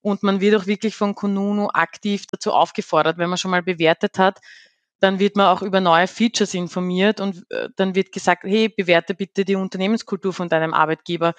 Und 0.00 0.24
man 0.24 0.40
wird 0.40 0.56
auch 0.56 0.66
wirklich 0.66 0.96
von 0.96 1.14
Kununu 1.14 1.68
aktiv 1.72 2.26
dazu 2.26 2.52
aufgefordert, 2.52 3.18
wenn 3.18 3.28
man 3.28 3.38
schon 3.38 3.50
mal 3.52 3.62
bewertet 3.62 4.18
hat, 4.18 4.40
dann 5.00 5.18
wird 5.18 5.36
man 5.36 5.46
auch 5.46 5.62
über 5.62 5.80
neue 5.80 6.06
Features 6.06 6.54
informiert 6.54 7.20
und 7.20 7.44
äh, 7.50 7.68
dann 7.76 7.94
wird 7.94 8.12
gesagt, 8.12 8.44
hey, 8.44 8.68
bewerte 8.68 9.14
bitte 9.14 9.44
die 9.44 9.54
Unternehmenskultur 9.54 10.32
von 10.32 10.48
deinem 10.48 10.74
Arbeitgeber. 10.74 11.34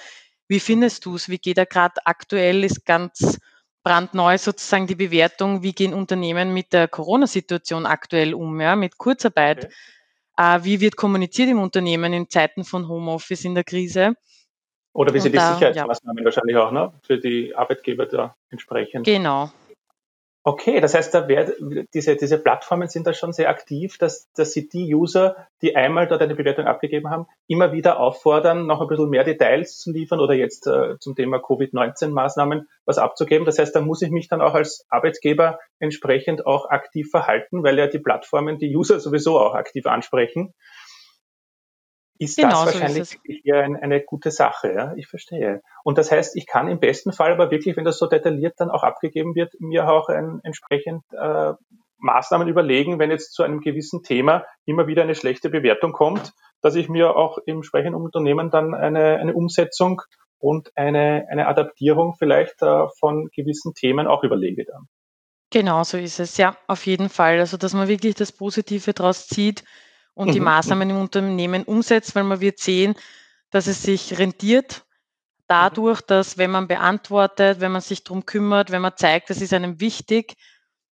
Wie 0.48 0.60
findest 0.60 1.06
du 1.06 1.16
es? 1.16 1.30
Wie 1.30 1.38
geht 1.38 1.58
er 1.58 1.66
gerade 1.66 2.06
aktuell? 2.06 2.64
Ist 2.64 2.86
ganz 2.86 3.38
brandneu 3.84 4.38
sozusagen 4.38 4.88
die 4.88 4.96
Bewertung, 4.96 5.64
wie 5.64 5.74
gehen 5.74 5.94
Unternehmen 5.94 6.54
mit 6.54 6.74
der 6.74 6.88
Corona-Situation 6.88 7.86
aktuell 7.86 8.34
um, 8.34 8.60
ja, 8.60 8.76
mit 8.76 8.98
Kurzarbeit? 8.98 9.66
Okay. 9.66 9.74
Äh, 10.38 10.64
wie 10.64 10.80
wird 10.80 10.96
kommuniziert 10.96 11.50
im 11.50 11.60
Unternehmen 11.60 12.14
in 12.14 12.30
Zeiten 12.30 12.64
von 12.64 12.88
Homeoffice 12.88 13.46
in 13.46 13.56
der 13.56 13.64
Krise? 13.64 14.14
Oder 14.94 15.14
wie 15.14 15.20
sind 15.20 15.34
die 15.34 15.40
Sicherheitsmaßnahmen 15.40 16.18
ja. 16.18 16.26
wahrscheinlich 16.26 16.58
auch 16.58 16.72
ne, 16.72 16.92
für 17.04 17.20
die 17.20 17.56
Arbeitgeber 17.56 18.06
da 18.06 18.36
entsprechend? 18.50 19.06
Genau, 19.06 19.52
Okay, 20.50 20.82
das 20.82 20.96
heißt, 20.96 21.14
da 21.14 21.28
wär, 21.28 21.54
diese, 21.94 22.16
diese 22.16 22.40
Plattformen 22.40 22.88
sind 22.88 23.06
da 23.06 23.14
schon 23.14 23.34
sehr 23.34 23.52
aktiv, 23.52 24.00
dass, 24.00 24.32
dass 24.34 24.52
sie 24.52 24.68
die 24.68 24.96
User, 24.96 25.48
die 25.62 25.76
einmal 25.76 26.08
dort 26.08 26.24
eine 26.24 26.34
Bewertung 26.34 26.66
abgegeben 26.66 27.12
haben, 27.12 27.28
immer 27.46 27.72
wieder 27.72 28.00
auffordern, 28.00 28.66
noch 28.66 28.82
ein 28.82 28.88
bisschen 28.88 29.12
mehr 29.12 29.24
Details 29.24 29.78
zu 29.78 29.92
liefern 29.92 30.20
oder 30.20 30.34
jetzt 30.34 30.66
äh, 30.66 30.98
zum 30.98 31.16
Thema 31.16 31.38
Covid-19-Maßnahmen 31.38 32.68
was 32.86 32.98
abzugeben. 32.98 33.46
Das 33.46 33.60
heißt, 33.60 33.76
da 33.76 33.82
muss 33.82 34.02
ich 34.02 34.10
mich 34.10 34.28
dann 34.28 34.42
auch 34.42 34.56
als 34.56 34.88
Arbeitgeber 34.90 35.60
entsprechend 35.78 36.48
auch 36.48 36.68
aktiv 36.68 37.12
verhalten, 37.12 37.62
weil 37.62 37.78
ja 37.78 37.86
die 37.86 38.00
Plattformen 38.00 38.58
die 38.58 38.76
User 38.76 39.00
sowieso 39.00 39.40
auch 39.40 39.54
aktiv 39.54 39.86
ansprechen 39.86 40.56
ist 42.20 42.38
genau, 42.38 42.66
das 42.66 42.74
wahrscheinlich 42.74 43.10
so 43.10 43.18
ist 43.24 43.46
eher 43.46 43.64
ein, 43.64 43.78
eine 43.78 44.02
gute 44.02 44.30
Sache. 44.30 44.74
Ja? 44.74 44.94
Ich 44.98 45.08
verstehe. 45.08 45.62
Und 45.84 45.98
das 45.98 46.12
heißt, 46.12 46.36
ich 46.36 46.46
kann 46.46 46.68
im 46.68 46.80
besten 46.80 47.14
Fall 47.14 47.32
aber 47.32 47.50
wirklich, 47.50 47.78
wenn 47.78 47.86
das 47.86 47.98
so 47.98 48.08
detailliert 48.08 48.56
dann 48.58 48.70
auch 48.70 48.84
abgegeben 48.84 49.36
wird, 49.36 49.54
mir 49.60 49.90
auch 49.90 50.10
ein, 50.10 50.42
entsprechend 50.44 51.04
äh, 51.14 51.54
Maßnahmen 51.98 52.48
überlegen, 52.48 53.00
wenn 53.00 53.10
jetzt 53.10 53.34
zu 53.34 53.44
einem 53.44 53.62
gewissen 53.62 54.04
Thema 54.04 54.46
immer 54.66 54.88
wieder 54.88 55.04
eine 55.04 55.16
schlechte 55.16 55.50
Bewertung 55.50 55.94
kommt, 55.94 56.34
dass 56.62 56.76
ich 56.76 56.90
mir 56.90 57.16
auch 57.16 57.38
im 57.46 57.58
entsprechenden 57.58 57.96
Unternehmen 58.02 58.52
dann 58.52 58.74
eine, 58.74 59.18
eine 59.18 59.34
Umsetzung 59.34 60.02
und 60.40 60.76
eine, 60.76 61.26
eine 61.30 61.48
Adaptierung 61.48 62.16
vielleicht 62.18 62.62
äh, 62.62 62.88
von 63.00 63.30
gewissen 63.34 63.74
Themen 63.74 64.08
auch 64.08 64.24
überlege 64.24 64.66
dann. 64.66 64.88
Genau, 65.52 65.84
so 65.84 65.98
ist 65.98 66.20
es, 66.20 66.38
ja, 66.38 66.56
auf 66.68 66.86
jeden 66.86 67.10
Fall. 67.10 67.40
Also, 67.40 67.58
dass 67.58 67.74
man 67.74 67.88
wirklich 67.88 68.16
das 68.16 68.32
Positive 68.32 68.94
daraus 68.94 69.28
zieht, 69.28 69.64
und 70.20 70.34
die 70.34 70.42
mhm. 70.42 70.48
Maßnahmen 70.48 70.90
im 70.90 70.98
Unternehmen 70.98 71.64
umsetzt, 71.64 72.14
weil 72.14 72.26
man 72.26 72.42
wird 72.42 72.60
sehen, 72.60 72.94
dass 73.52 73.68
es 73.68 73.84
sich 73.84 74.20
rentiert 74.20 74.84
dadurch, 75.48 76.02
dass 76.02 76.38
wenn 76.38 76.52
man 76.52 76.68
beantwortet, 76.68 77.62
wenn 77.62 77.72
man 77.72 77.80
sich 77.80 78.04
darum 78.04 78.26
kümmert, 78.26 78.70
wenn 78.70 78.82
man 78.82 78.98
zeigt, 78.98 79.30
das 79.30 79.40
ist 79.40 79.54
einem 79.54 79.80
wichtig, 79.80 80.36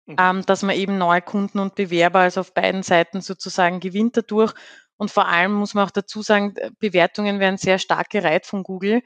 mhm. 0.04 0.16
ähm, 0.18 0.46
dass 0.46 0.62
man 0.62 0.76
eben 0.76 0.98
neue 0.98 1.22
Kunden 1.22 1.58
und 1.58 1.74
Bewerber, 1.74 2.18
also 2.18 2.40
auf 2.40 2.52
beiden 2.52 2.82
Seiten 2.82 3.22
sozusagen 3.22 3.80
gewinnt 3.80 4.14
dadurch. 4.18 4.52
Und 4.98 5.10
vor 5.10 5.26
allem 5.26 5.54
muss 5.54 5.72
man 5.72 5.87
auch 5.87 5.90
dazu 5.90 6.20
sagen, 6.20 6.54
Bewertungen 6.78 7.40
werden 7.40 7.56
sehr 7.56 7.78
stark 7.78 8.10
gereiht 8.10 8.44
von 8.44 8.62
Google. 8.62 9.00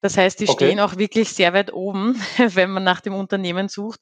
Das 0.00 0.16
heißt, 0.16 0.40
die 0.40 0.48
okay. 0.48 0.66
stehen 0.66 0.80
auch 0.80 0.96
wirklich 0.96 1.30
sehr 1.30 1.54
weit 1.54 1.72
oben, 1.72 2.20
wenn 2.36 2.72
man 2.72 2.82
nach 2.82 3.00
dem 3.00 3.14
Unternehmen 3.14 3.68
sucht. 3.68 4.00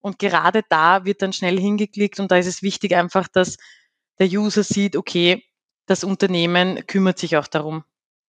Und 0.00 0.20
gerade 0.20 0.62
da 0.68 1.04
wird 1.04 1.22
dann 1.22 1.32
schnell 1.32 1.58
hingeklickt 1.58 2.20
und 2.20 2.30
da 2.30 2.36
ist 2.36 2.46
es 2.46 2.62
wichtig 2.62 2.94
einfach, 2.94 3.26
dass 3.26 3.56
der 4.18 4.28
User 4.28 4.62
sieht, 4.62 4.96
okay, 4.96 5.42
das 5.86 6.04
Unternehmen 6.04 6.86
kümmert 6.86 7.18
sich 7.18 7.36
auch 7.36 7.46
darum. 7.46 7.84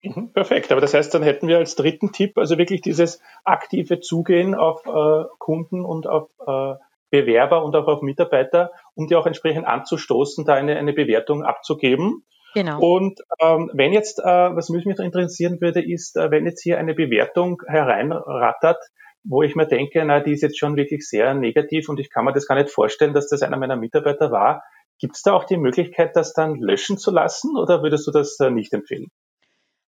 Mhm, 0.02 0.32
perfekt, 0.32 0.72
aber 0.72 0.80
das 0.80 0.94
heißt, 0.94 1.12
dann 1.12 1.22
hätten 1.22 1.48
wir 1.48 1.58
als 1.58 1.74
dritten 1.74 2.12
Tipp 2.12 2.38
also 2.38 2.56
wirklich 2.56 2.80
dieses 2.80 3.20
aktive 3.44 4.00
Zugehen 4.00 4.54
auf 4.54 4.86
äh, 4.86 5.24
Kunden 5.38 5.84
und 5.84 6.06
auf 6.06 6.30
äh, 6.46 6.74
Bewerber 7.10 7.64
und 7.64 7.76
auch 7.76 7.86
auf 7.86 8.02
Mitarbeiter, 8.02 8.70
um 8.94 9.08
die 9.08 9.16
auch 9.16 9.26
entsprechend 9.26 9.66
anzustoßen, 9.66 10.44
da 10.44 10.54
eine, 10.54 10.76
eine 10.76 10.92
Bewertung 10.92 11.42
abzugeben. 11.42 12.24
Genau. 12.54 12.80
Und 12.80 13.20
ähm, 13.40 13.70
wenn 13.74 13.92
jetzt, 13.92 14.18
äh, 14.20 14.24
was 14.24 14.70
mich 14.70 14.86
noch 14.86 14.98
interessieren 14.98 15.60
würde, 15.60 15.82
ist, 15.82 16.16
äh, 16.16 16.30
wenn 16.30 16.46
jetzt 16.46 16.62
hier 16.62 16.78
eine 16.78 16.94
Bewertung 16.94 17.62
hereinrattert, 17.66 18.82
wo 19.22 19.42
ich 19.42 19.54
mir 19.54 19.66
denke, 19.66 20.02
na, 20.04 20.20
die 20.20 20.32
ist 20.32 20.42
jetzt 20.42 20.58
schon 20.58 20.76
wirklich 20.76 21.06
sehr 21.06 21.34
negativ 21.34 21.88
und 21.88 22.00
ich 22.00 22.10
kann 22.10 22.24
mir 22.24 22.32
das 22.32 22.46
gar 22.46 22.54
nicht 22.54 22.70
vorstellen, 22.70 23.12
dass 23.12 23.28
das 23.28 23.42
einer 23.42 23.58
meiner 23.58 23.76
Mitarbeiter 23.76 24.30
war, 24.30 24.62
Gibt 25.00 25.16
es 25.16 25.22
da 25.22 25.32
auch 25.32 25.44
die 25.44 25.56
Möglichkeit, 25.56 26.14
das 26.14 26.34
dann 26.34 26.56
löschen 26.56 26.98
zu 26.98 27.10
lassen 27.10 27.56
oder 27.56 27.82
würdest 27.82 28.06
du 28.06 28.10
das 28.10 28.38
äh, 28.38 28.50
nicht 28.50 28.72
empfehlen? 28.72 29.10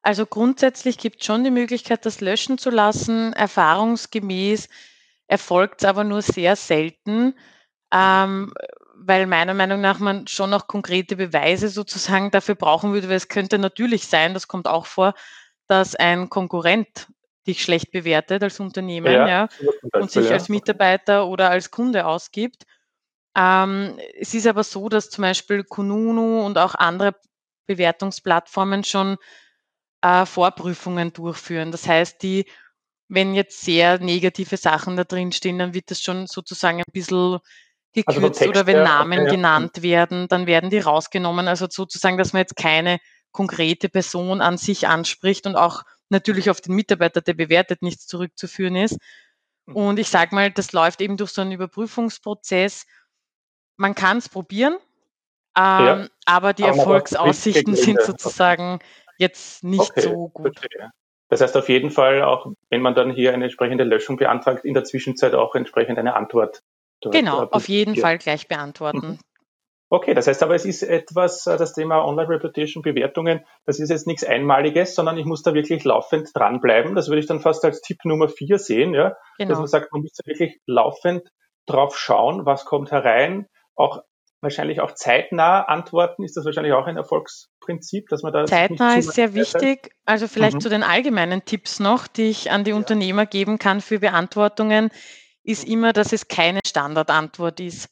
Also 0.03 0.27
grundsätzlich 0.27 0.99
gibt 0.99 1.21
es 1.21 1.27
schon 1.27 1.45
die 1.45 1.51
Möglichkeit, 1.51 2.05
das 2.07 2.21
löschen 2.21 2.59
zu 2.59 2.71
lassen. 2.71 3.33
Erfahrungsgemäß 3.35 4.69
erfolgt 5.29 5.83
es 5.83 5.89
aber 5.89 6.03
nur 6.03 6.23
sehr 6.23 6.57
selten, 6.57 7.35
ähm, 7.93 8.53
weil 8.97 9.27
meiner 9.27 9.55
Meinung 9.55 9.81
nach 9.81 10.01
man 10.01 10.27
schon 10.27 10.51
noch 10.51 10.67
konkrete 10.67 11.15
Beweise 11.15 11.69
sozusagen 11.69 12.31
dafür 12.31 12.57
brauchen 12.57 12.93
würde, 12.93 13.09
weil 13.09 13.17
es 13.17 13.29
könnte 13.29 13.59
natürlich 13.59 14.07
sein, 14.07 14.35
das 14.35 14.49
kommt 14.49 14.67
auch 14.67 14.87
vor, 14.87 15.15
dass 15.69 15.95
ein 15.95 16.31
Konkurrent 16.31 17.09
dich 17.47 17.63
schlecht 17.63 17.93
bewertet 17.93 18.43
als 18.43 18.61
Unternehmen 18.61 19.13
ja, 19.13 19.29
ja 19.29 19.49
und 19.95 20.11
sich 20.11 20.31
als 20.31 20.49
Mitarbeiter 20.49 21.27
oder 21.27 21.51
als 21.51 21.71
Kunde 21.71 22.07
ausgibt. 22.07 22.65
Ähm, 23.35 23.99
es 24.19 24.35
ist 24.35 24.47
aber 24.47 24.65
so, 24.65 24.89
dass 24.89 25.11
zum 25.11 25.23
Beispiel 25.23 25.65
Kununu 25.65 26.45
und 26.45 26.59
auch 26.59 26.75
andere 26.75 27.15
Bewertungsplattformen 27.67 28.85
schon 28.85 29.17
äh, 30.03 30.27
Vorprüfungen 30.27 31.13
durchführen. 31.13 31.73
Das 31.73 31.87
heißt, 31.87 32.23
die, 32.23 32.47
wenn 33.09 33.35
jetzt 33.35 33.63
sehr 33.63 33.99
negative 33.99 34.57
Sachen 34.57 34.97
da 34.97 35.05
drin 35.05 35.33
stehen, 35.33 35.59
dann 35.59 35.75
wird 35.75 35.91
das 35.91 36.01
schon 36.01 36.27
sozusagen 36.27 36.79
ein 36.79 36.93
bisschen 36.93 37.39
gekürzt 37.93 38.19
also 38.19 38.29
Text, 38.29 38.49
oder 38.49 38.67
wenn 38.67 38.79
ja, 38.79 38.85
Namen 38.85 39.21
okay, 39.21 39.31
genannt 39.31 39.79
ja. 39.79 39.83
werden, 39.83 40.29
dann 40.29 40.47
werden 40.47 40.71
die 40.71 40.79
rausgenommen. 40.79 41.49
Also 41.49 41.67
sozusagen, 41.71 42.19
dass 42.19 42.33
man 42.33 42.41
jetzt 42.41 42.57
keine 42.57 42.99
konkrete 43.33 43.89
Person 43.89 44.41
an 44.41 44.59
sich 44.59 44.89
anspricht 44.89 45.47
und 45.47 45.57
auch 45.57 45.83
natürlich 46.09 46.51
auf 46.51 46.61
den 46.61 46.75
Mitarbeiter, 46.75 47.21
der 47.23 47.35
bewertet, 47.35 47.83
nichts 47.83 48.07
zurückzuführen 48.07 48.77
ist. 48.77 48.99
Mhm. 49.67 49.77
Und 49.77 49.99
ich 49.99 50.09
sage 50.09 50.35
mal, 50.35 50.51
das 50.51 50.73
läuft 50.73 51.01
eben 51.01 51.17
durch 51.17 51.31
so 51.31 51.41
einen 51.41 51.53
Überprüfungsprozess. 51.53 52.87
Man 53.77 53.95
kann 53.95 54.19
es 54.19 54.29
probieren, 54.29 54.75
ähm, 55.57 55.87
ja, 55.87 56.07
aber 56.25 56.53
die 56.53 56.65
aber 56.65 56.77
Erfolgsaussichten 56.77 57.75
sind 57.75 58.01
sozusagen 58.03 58.79
jetzt 59.19 59.65
nicht 59.65 59.81
okay, 59.81 60.01
so 60.03 60.29
gut. 60.29 60.59
Verstehe. 60.59 60.91
Das 61.29 61.41
heißt 61.41 61.57
auf 61.57 61.69
jeden 61.69 61.91
Fall, 61.91 62.23
auch 62.23 62.53
wenn 62.69 62.83
man 62.83 62.95
dann 62.95 63.11
hier 63.11 63.33
eine 63.33 63.45
entsprechende 63.45 63.85
Löschung 63.85 64.17
beantragt, 64.17 64.65
in 64.65 64.75
der 64.75 64.85
Zwischenzeit 64.85 65.35
auch 65.35 65.55
entsprechend 65.55 65.99
eine 65.99 66.15
Antwort. 66.15 66.63
Genau, 67.01 67.45
auf 67.45 67.69
jeden 67.69 67.97
Fall 67.97 68.19
gleich 68.19 68.49
beantworten. 68.49 69.13
Mhm. 69.13 69.19
Okay, 69.89 70.15
das 70.15 70.27
heißt 70.27 70.43
aber, 70.43 70.55
es 70.55 70.65
ist 70.65 70.83
etwas, 70.83 71.47
äh, 71.47 71.59
das 71.59 71.75
Thema 71.75 72.03
Online 72.03 72.29
Reputation 72.29 72.83
Bewertungen, 72.83 73.45
das 73.67 73.79
ist 73.79 73.91
jetzt 73.91 74.07
nichts 74.07 74.25
Einmaliges, 74.25 74.95
sondern 74.95 75.19
ich 75.19 75.27
muss 75.27 75.43
da 75.43 75.53
wirklich 75.53 75.85
laufend 75.85 76.31
dranbleiben. 76.35 76.95
Das 76.95 77.09
würde 77.09 77.21
ich 77.21 77.27
dann 77.27 77.41
fast 77.41 77.63
als 77.65 77.83
Tipp 77.83 77.99
Nummer 78.05 78.29
vier 78.29 78.59
sehen, 78.59 78.95
ja. 78.95 79.17
Genau. 79.37 79.51
Dass 79.51 79.59
man 79.59 79.67
sagt, 79.67 79.93
man 79.93 80.01
muss 80.01 80.13
da 80.13 80.27
wirklich 80.27 80.61
laufend 80.67 81.29
drauf 81.67 81.99
schauen, 81.99 82.47
was 82.47 82.65
kommt 82.65 82.91
herein, 82.91 83.49
auch 83.75 84.03
wahrscheinlich 84.43 84.81
auch 84.81 84.93
zeitnah 84.93 85.63
antworten. 85.63 86.25
Ist 86.25 86.37
das 86.37 86.45
wahrscheinlich 86.45 86.75
auch 86.75 86.87
ein 86.87 86.97
Erfolgsprinzip, 86.97 88.09
dass 88.09 88.23
man 88.23 88.33
da 88.33 88.45
zeitnah 88.45 88.97
ist 88.97 89.13
sehr 89.13 89.35
wichtig. 89.35 89.95
Also 90.05 90.29
vielleicht 90.29 90.57
mhm. 90.57 90.61
zu 90.61 90.69
den 90.69 90.83
allgemeinen 90.83 91.45
Tipps 91.45 91.81
noch, 91.81 92.07
die 92.07 92.29
ich 92.31 92.51
an 92.51 92.65
die. 92.65 92.73
Unternehmer 92.73 93.27
geben 93.27 93.59
kann 93.59 93.81
für 93.81 94.01
Beantwortungen, 94.01 94.91
ist 95.45 95.67
mhm. 95.67 95.73
immer, 95.73 95.93
dass 95.93 96.13
es 96.13 96.29
keine 96.29 96.61
Standardantwort 96.67 97.61
ist. 97.61 97.89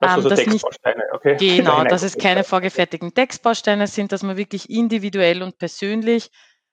Also 0.00 0.28
ähm, 0.28 0.30
dass 0.30 0.44
Textbausteine, 0.44 0.96
nicht, 0.96 1.12
okay. 1.12 1.36
Genau, 1.56 1.84
dass 1.84 2.02
es 2.02 2.18
keine 2.18 2.42
vorgefertigten 2.42 3.14
Textbausteine 3.14 3.86
sind, 3.86 4.10
dass 4.10 4.22
man 4.22 4.36
wirklich 4.36 4.68
individuell 4.68 5.42
und 5.42 5.58
persönlich 5.58 6.30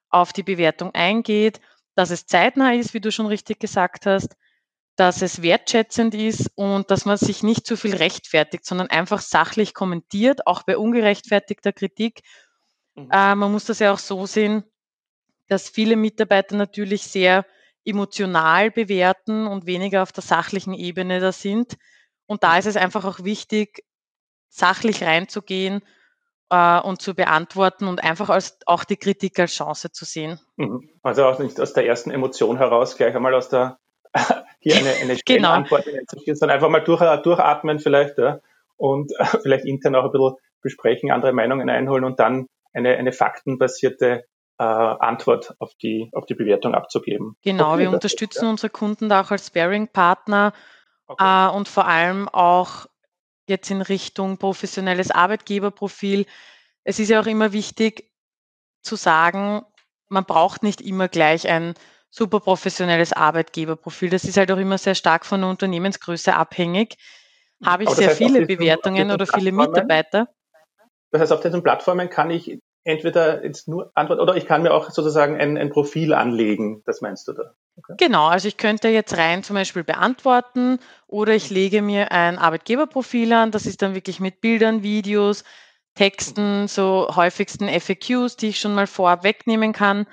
auf 0.10 0.34
die 0.34 0.44
Bewertung 0.44 0.94
eingeht, 0.96 1.60
dass 1.96 2.10
es 2.10 2.26
zeitnah 2.26 2.74
ist, 2.74 2.94
wie 2.94 3.02
du 3.02 3.12
schon 3.12 3.28
richtig 3.28 3.60
gesagt 3.60 4.08
hast, 4.08 4.36
dass 5.00 5.22
es 5.22 5.42
wertschätzend 5.42 6.14
ist 6.14 6.52
und 6.56 6.92
dass 6.92 7.06
man 7.06 7.16
sich 7.16 7.42
nicht 7.42 7.66
zu 7.66 7.78
viel 7.78 7.96
rechtfertigt, 7.96 8.66
sondern 8.66 8.88
einfach 8.88 9.22
sachlich 9.22 9.74
kommentiert, 9.74 10.46
auch 10.46 10.64
bei 10.64 10.78
ungerechtfertigter 10.78 11.72
Kritik. 11.72 12.20
Mhm. 12.96 13.10
Äh, 13.10 13.36
man 13.36 13.50
muss 13.50 13.64
das 13.64 13.80
ja 13.80 13.94
auch 13.94 13.98
so 13.98 14.26
sehen, 14.26 14.66
dass 15.48 15.70
viele 15.70 15.96
Mitarbeiter 15.96 16.58
natürlich 16.58 17.04
sehr 17.04 17.46
emotional 17.86 18.72
bewerten 18.72 19.48
und 19.48 19.66
weniger 19.66 20.04
auf 20.04 20.12
der 20.12 20.22
sachlichen 20.22 20.74
Ebene 20.74 21.22
da 21.22 21.32
sind. 21.32 21.78
Und 22.26 22.44
da 22.44 22.58
ist 22.58 22.66
es 22.66 22.76
einfach 22.76 23.06
auch 23.06 23.24
wichtig, 23.24 23.86
sachlich 24.50 25.02
reinzugehen 25.02 25.82
äh, 26.50 26.80
und 26.82 27.02
zu 27.02 27.16
beantworten 27.16 27.88
und 27.88 28.04
einfach 28.04 28.28
als, 28.30 28.58
auch 28.66 28.84
die 28.84 28.98
Kritik 28.98 29.40
als 29.40 29.54
Chance 29.54 29.94
zu 29.94 30.04
sehen. 30.04 30.42
Mhm. 30.58 30.90
Also 31.04 31.26
auch 31.26 31.40
nicht 31.40 31.58
aus 31.62 31.72
der 31.72 31.86
ersten 31.86 32.12
Emotion 32.12 32.58
heraus, 32.58 32.98
gleich 32.98 33.16
einmal 33.16 33.34
aus 33.34 33.48
der 33.48 33.80
hier 34.72 34.78
eine, 34.78 34.96
eine 35.02 35.20
genau. 35.26 35.52
Antwort 35.52 35.86
sondern 35.86 36.52
einfach 36.52 36.70
mal 36.70 36.84
durch, 36.84 37.02
durchatmen 37.22 37.80
vielleicht 37.80 38.18
ja, 38.18 38.40
und 38.78 39.12
äh, 39.18 39.26
vielleicht 39.42 39.66
intern 39.66 39.96
auch 39.96 40.06
ein 40.06 40.12
bisschen 40.12 40.36
besprechen, 40.62 41.12
andere 41.12 41.34
Meinungen 41.34 41.70
einholen 41.70 42.04
und 42.04 42.20
dann 42.20 42.48
eine, 42.74 42.98
eine 42.98 43.12
faktenbasierte 43.12 44.26
äh, 44.60 44.64
Antwort 44.64 45.56
auf 45.60 45.74
die, 45.76 46.10
auf 46.14 46.26
die 46.26 46.36
Bewertung 46.36 46.74
abzugeben. 46.76 47.36
Genau, 47.44 47.78
wir 47.78 47.90
unterstützen 47.90 48.46
ist, 48.46 48.50
unsere 48.50 48.70
Kunden 48.70 49.10
da 49.10 49.22
auch 49.22 49.32
als 49.32 49.48
Sparing-Partner 49.48 50.54
okay. 51.08 51.48
äh, 51.48 51.56
und 51.56 51.68
vor 51.68 51.88
allem 51.88 52.28
auch 52.28 52.88
jetzt 53.48 53.72
in 53.72 53.82
Richtung 53.82 54.38
professionelles 54.38 55.12
Arbeitgeberprofil. 55.12 56.26
Es 56.84 57.00
ist 57.00 57.10
ja 57.10 57.22
auch 57.22 57.26
immer 57.26 57.52
wichtig 57.52 58.12
zu 58.82 58.96
sagen, 58.96 59.64
man 60.08 60.26
braucht 60.26 60.64
nicht 60.64 60.82
immer 60.82 61.08
gleich 61.08 61.48
ein 61.48 61.74
super 62.10 62.40
professionelles 62.40 63.14
Arbeitgeberprofil. 63.14 64.10
Das 64.10 64.24
ist 64.24 64.38
halt 64.38 64.52
auch 64.52 64.58
immer 64.58 64.78
sehr 64.78 64.96
stark 64.96 65.26
von 65.26 65.42
der 65.42 65.50
Unternehmensgröße 65.50 66.34
abhängig. 66.34 66.98
Habe 67.64 67.84
ich 67.84 67.90
sehr 67.92 68.12
viele 68.12 68.46
diesen, 68.46 68.48
Bewertungen 68.48 69.12
oder 69.12 69.28
viele 69.28 69.52
Mitarbeiter. 69.52 70.30
Das 71.12 71.22
heißt, 71.22 71.34
auf 71.34 71.42
diesen 71.42 71.64
Plattformen 71.64 72.10
kann 72.10 72.32
ich 72.32 72.60
entweder 72.86 73.44
jetzt 73.44 73.68
nur 73.68 73.92
antworten 73.94 74.22
oder 74.22 74.36
ich 74.38 74.46
kann 74.46 74.64
mir 74.64 74.74
auch 74.74 74.90
sozusagen 74.90 75.40
ein, 75.40 75.58
ein 75.58 75.70
Profil 75.70 76.14
anlegen. 76.14 76.82
Das 76.86 77.02
meinst 77.02 77.28
du 77.28 77.34
da? 77.34 77.54
Okay. 77.78 77.96
Genau, 77.98 78.28
also 78.28 78.48
ich 78.48 78.58
könnte 78.58 78.88
jetzt 78.88 79.18
rein 79.18 79.44
zum 79.44 79.56
Beispiel 79.56 79.84
beantworten 79.84 80.80
oder 81.08 81.36
ich 81.36 81.50
lege 81.50 81.82
mir 81.82 82.12
ein 82.12 82.38
Arbeitgeberprofil 82.38 83.32
an. 83.34 83.52
Das 83.52 83.66
ist 83.66 83.82
dann 83.82 83.96
wirklich 83.96 84.20
mit 84.20 84.42
Bildern, 84.42 84.82
Videos, 84.82 85.44
Texten, 85.96 86.68
so 86.68 87.10
häufigsten 87.16 87.68
FAQs, 87.68 88.38
die 88.38 88.50
ich 88.50 88.60
schon 88.60 88.74
mal 88.74 88.88
vorab 88.88 89.24
wegnehmen 89.24 89.74
kann 89.74 90.08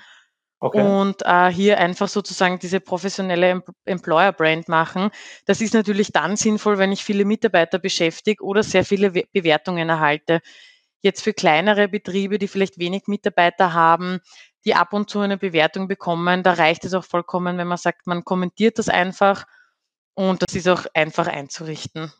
Okay. 0.59 0.81
Und 0.81 1.21
äh, 1.23 1.49
hier 1.51 1.77
einfach 1.77 2.07
sozusagen 2.07 2.57
diese 2.57 2.79
professionelle 2.79 3.63
Employer 3.85 4.31
Brand 4.33 4.67
machen. 4.67 5.11
Das 5.45 5.61
ist 5.61 5.75
natürlich 5.75 6.11
dann 6.11 6.35
sinnvoll, 6.35 6.79
wenn 6.79 6.91
ich 6.91 7.03
viele 7.03 7.25
Mitarbeiter 7.25 7.77
beschäftige 7.77 8.43
oder 8.43 8.63
sehr 8.63 8.83
viele 8.83 9.11
Bewertungen 9.11 9.87
erhalte. 9.89 10.41
Jetzt 11.01 11.21
für 11.23 11.33
kleinere 11.33 11.87
Betriebe, 11.87 12.39
die 12.39 12.47
vielleicht 12.47 12.79
wenig 12.79 13.03
Mitarbeiter 13.07 13.73
haben, 13.73 14.19
die 14.65 14.73
ab 14.73 14.93
und 14.93 15.09
zu 15.11 15.19
eine 15.19 15.37
Bewertung 15.37 15.87
bekommen, 15.87 16.41
da 16.41 16.53
reicht 16.53 16.85
es 16.85 16.95
auch 16.95 17.05
vollkommen, 17.05 17.57
wenn 17.59 17.67
man 17.67 17.77
sagt, 17.77 18.07
man 18.07 18.23
kommentiert 18.25 18.79
das 18.79 18.89
einfach 18.89 19.45
und 20.15 20.41
das 20.41 20.55
ist 20.55 20.67
auch 20.67 20.85
einfach 20.95 21.27
einzurichten. 21.27 22.11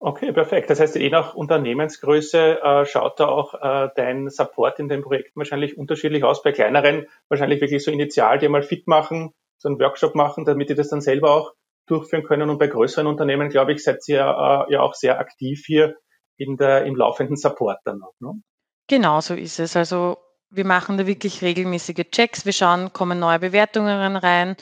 Okay, 0.00 0.32
perfekt. 0.32 0.70
Das 0.70 0.78
heißt, 0.78 0.94
je 0.94 1.10
nach 1.10 1.34
Unternehmensgröße 1.34 2.62
äh, 2.62 2.86
schaut 2.86 3.18
da 3.18 3.26
auch 3.26 3.54
äh, 3.54 3.88
dein 3.96 4.28
Support 4.30 4.78
in 4.78 4.88
den 4.88 5.02
Projekten 5.02 5.40
wahrscheinlich 5.40 5.76
unterschiedlich 5.76 6.22
aus. 6.22 6.42
Bei 6.42 6.52
kleineren 6.52 7.06
wahrscheinlich 7.28 7.60
wirklich 7.60 7.82
so 7.82 7.90
initial, 7.90 8.38
die 8.38 8.48
mal 8.48 8.62
fit 8.62 8.86
machen, 8.86 9.32
so 9.58 9.68
einen 9.68 9.80
Workshop 9.80 10.14
machen, 10.14 10.44
damit 10.44 10.70
die 10.70 10.76
das 10.76 10.88
dann 10.88 11.00
selber 11.00 11.32
auch 11.32 11.52
durchführen 11.86 12.22
können. 12.22 12.48
Und 12.48 12.58
bei 12.58 12.68
größeren 12.68 13.08
Unternehmen, 13.08 13.48
glaube 13.48 13.72
ich, 13.72 13.82
seid 13.82 14.06
ihr 14.06 14.20
äh, 14.20 14.72
ja 14.72 14.80
auch 14.82 14.94
sehr 14.94 15.18
aktiv 15.18 15.64
hier 15.66 15.96
in 16.36 16.56
der, 16.56 16.84
im 16.84 16.94
laufenden 16.94 17.36
Support 17.36 17.78
dann 17.84 17.98
noch. 17.98 18.14
Ne? 18.20 18.40
Genau 18.86 19.20
so 19.20 19.34
ist 19.34 19.58
es. 19.58 19.74
Also 19.74 20.18
wir 20.48 20.64
machen 20.64 20.96
da 20.96 21.08
wirklich 21.08 21.42
regelmäßige 21.42 22.04
Checks. 22.12 22.46
Wir 22.46 22.52
schauen, 22.52 22.92
kommen 22.92 23.18
neue 23.18 23.40
Bewertungen 23.40 24.16
rein, 24.16 24.56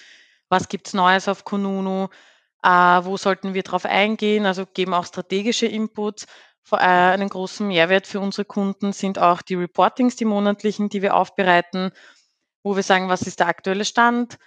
was 0.48 0.68
gibt's 0.68 0.94
Neues 0.94 1.28
auf 1.28 1.44
Konunu 1.44 2.08
äh, 2.66 3.04
wo 3.04 3.16
sollten 3.16 3.54
wir 3.54 3.62
darauf 3.62 3.84
eingehen? 3.84 4.44
Also 4.44 4.66
geben 4.66 4.92
auch 4.92 5.06
strategische 5.06 5.66
Inputs. 5.66 6.26
Äh, 6.72 6.76
einen 6.78 7.28
großen 7.28 7.66
Mehrwert 7.66 8.08
für 8.08 8.18
unsere 8.18 8.44
Kunden 8.44 8.92
sind 8.92 9.20
auch 9.20 9.40
die 9.40 9.54
Reportings, 9.54 10.16
die 10.16 10.24
monatlichen, 10.24 10.88
die 10.88 11.00
wir 11.00 11.14
aufbereiten, 11.14 11.92
wo 12.64 12.74
wir 12.74 12.82
sagen, 12.82 13.08
was 13.08 13.22
ist 13.22 13.38
der 13.38 13.46
aktuelle 13.46 13.84
Stand, 13.84 14.38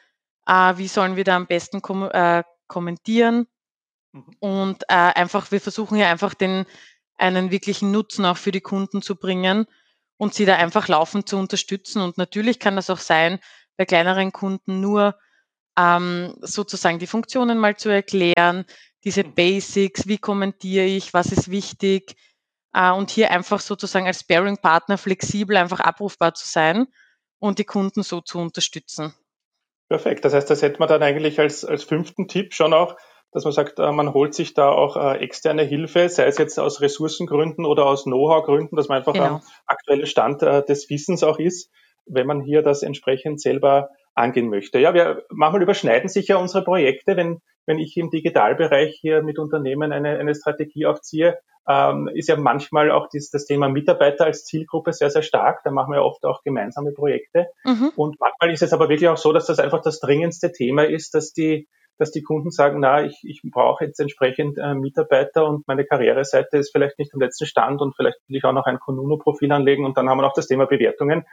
äh, 0.45 0.73
wie 0.75 0.89
sollen 0.89 1.15
wir 1.15 1.23
da 1.23 1.37
am 1.37 1.47
besten 1.47 1.81
kom 1.81 2.09
äh, 2.11 2.43
kommentieren. 2.67 3.47
Mhm. 4.11 4.35
Und 4.39 4.83
äh, 4.89 4.95
einfach, 4.95 5.51
wir 5.51 5.61
versuchen 5.61 5.97
ja 5.97 6.11
einfach 6.11 6.33
den, 6.33 6.65
einen 7.17 7.51
wirklichen 7.51 7.91
Nutzen 7.91 8.25
auch 8.25 8.37
für 8.37 8.51
die 8.51 8.61
Kunden 8.61 9.01
zu 9.01 9.15
bringen 9.15 9.65
und 10.17 10.33
sie 10.33 10.45
da 10.45 10.57
einfach 10.57 10.89
laufend 10.89 11.29
zu 11.29 11.37
unterstützen. 11.37 12.01
Und 12.01 12.17
natürlich 12.17 12.59
kann 12.59 12.75
das 12.75 12.89
auch 12.89 12.99
sein, 12.99 13.39
bei 13.77 13.85
kleineren 13.85 14.33
Kunden 14.33 14.81
nur 14.81 15.17
ähm, 15.79 16.35
sozusagen 16.41 16.99
die 16.99 17.07
Funktionen 17.07 17.57
mal 17.57 17.77
zu 17.77 17.89
erklären, 17.89 18.65
diese 19.03 19.23
mhm. 19.23 19.33
Basics, 19.33 20.07
wie 20.07 20.17
kommentiere 20.17 20.85
ich, 20.85 21.13
was 21.13 21.31
ist 21.31 21.49
wichtig 21.49 22.15
äh, 22.73 22.91
und 22.91 23.09
hier 23.09 23.31
einfach 23.31 23.61
sozusagen 23.61 24.07
als 24.07 24.21
Sparing-Partner 24.21 24.97
flexibel 24.97 25.55
einfach 25.57 25.79
abrufbar 25.79 26.33
zu 26.33 26.47
sein 26.47 26.87
und 27.39 27.59
die 27.59 27.65
Kunden 27.65 28.03
so 28.03 28.21
zu 28.21 28.39
unterstützen. 28.39 29.13
Perfekt. 29.87 30.25
Das 30.25 30.33
heißt, 30.33 30.49
das 30.49 30.61
hätte 30.61 30.79
man 30.79 30.89
dann 30.89 31.01
eigentlich 31.01 31.39
als, 31.39 31.65
als 31.65 31.83
fünften 31.83 32.27
Tipp 32.27 32.53
schon 32.53 32.73
auch, 32.73 32.95
dass 33.31 33.43
man 33.43 33.53
sagt, 33.53 33.79
äh, 33.79 33.91
man 33.91 34.13
holt 34.13 34.33
sich 34.33 34.53
da 34.53 34.69
auch 34.69 34.97
äh, 34.97 35.17
externe 35.19 35.63
Hilfe, 35.63 36.09
sei 36.09 36.25
es 36.25 36.37
jetzt 36.37 36.59
aus 36.59 36.81
Ressourcengründen 36.81 37.65
oder 37.65 37.85
aus 37.85 38.03
Know-how-Gründen, 38.03 38.75
dass 38.75 38.89
man 38.89 38.99
einfach 38.99 39.13
genau. 39.13 39.25
am 39.25 39.41
aktuellen 39.65 40.05
Stand 40.05 40.43
äh, 40.43 40.63
des 40.63 40.89
Wissens 40.89 41.23
auch 41.23 41.39
ist, 41.39 41.71
wenn 42.05 42.27
man 42.27 42.41
hier 42.41 42.63
das 42.63 42.83
entsprechend 42.83 43.39
selber 43.39 43.89
angehen 44.19 44.49
möchte. 44.49 44.79
Ja, 44.79 44.93
wir 44.93 45.23
manchmal 45.29 45.63
überschneiden 45.63 46.09
sich 46.09 46.27
ja 46.27 46.37
unsere 46.37 46.63
Projekte, 46.63 47.17
wenn, 47.17 47.39
wenn 47.65 47.79
ich 47.79 47.97
im 47.97 48.09
Digitalbereich 48.09 48.97
hier 48.99 49.23
mit 49.23 49.39
Unternehmen 49.39 49.91
eine, 49.91 50.17
eine 50.19 50.35
Strategie 50.35 50.85
aufziehe, 50.85 51.39
ähm, 51.67 52.09
ist 52.13 52.27
ja 52.27 52.35
manchmal 52.35 52.89
auch 52.89 53.07
dies, 53.09 53.29
das 53.29 53.45
Thema 53.45 53.69
Mitarbeiter 53.69 54.25
als 54.25 54.43
Zielgruppe 54.43 54.91
sehr, 54.91 55.11
sehr 55.11 55.21
stark. 55.21 55.61
Da 55.63 55.71
machen 55.71 55.93
wir 55.93 56.03
oft 56.03 56.25
auch 56.25 56.41
gemeinsame 56.43 56.91
Projekte. 56.91 57.47
Mhm. 57.63 57.91
Und 57.95 58.19
manchmal 58.19 58.51
ist 58.51 58.63
es 58.63 58.73
aber 58.73 58.89
wirklich 58.89 59.07
auch 59.07 59.17
so, 59.17 59.31
dass 59.31 59.45
das 59.45 59.59
einfach 59.59 59.81
das 59.81 59.99
dringendste 59.99 60.51
Thema 60.51 60.87
ist, 60.87 61.13
dass 61.13 61.31
die, 61.31 61.67
dass 61.99 62.11
die 62.11 62.23
Kunden 62.23 62.49
sagen, 62.49 62.79
na, 62.79 63.03
ich, 63.03 63.19
ich 63.23 63.41
brauche 63.43 63.85
jetzt 63.85 63.99
entsprechend 63.99 64.57
äh, 64.57 64.73
Mitarbeiter 64.73 65.45
und 65.45 65.67
meine 65.67 65.85
Karriereseite 65.85 66.57
ist 66.57 66.71
vielleicht 66.71 66.97
nicht 66.97 67.13
am 67.13 67.19
letzten 67.19 67.45
Stand 67.45 67.81
und 67.81 67.95
vielleicht 67.95 68.17
will 68.27 68.37
ich 68.37 68.43
auch 68.45 68.53
noch 68.53 68.65
ein 68.65 68.79
Konuno-Profil 68.79 69.51
anlegen 69.51 69.85
und 69.85 69.95
dann 69.95 70.09
haben 70.09 70.17
wir 70.17 70.23
noch 70.23 70.33
das 70.33 70.47
Thema 70.47 70.65
Bewertungen. 70.65 71.25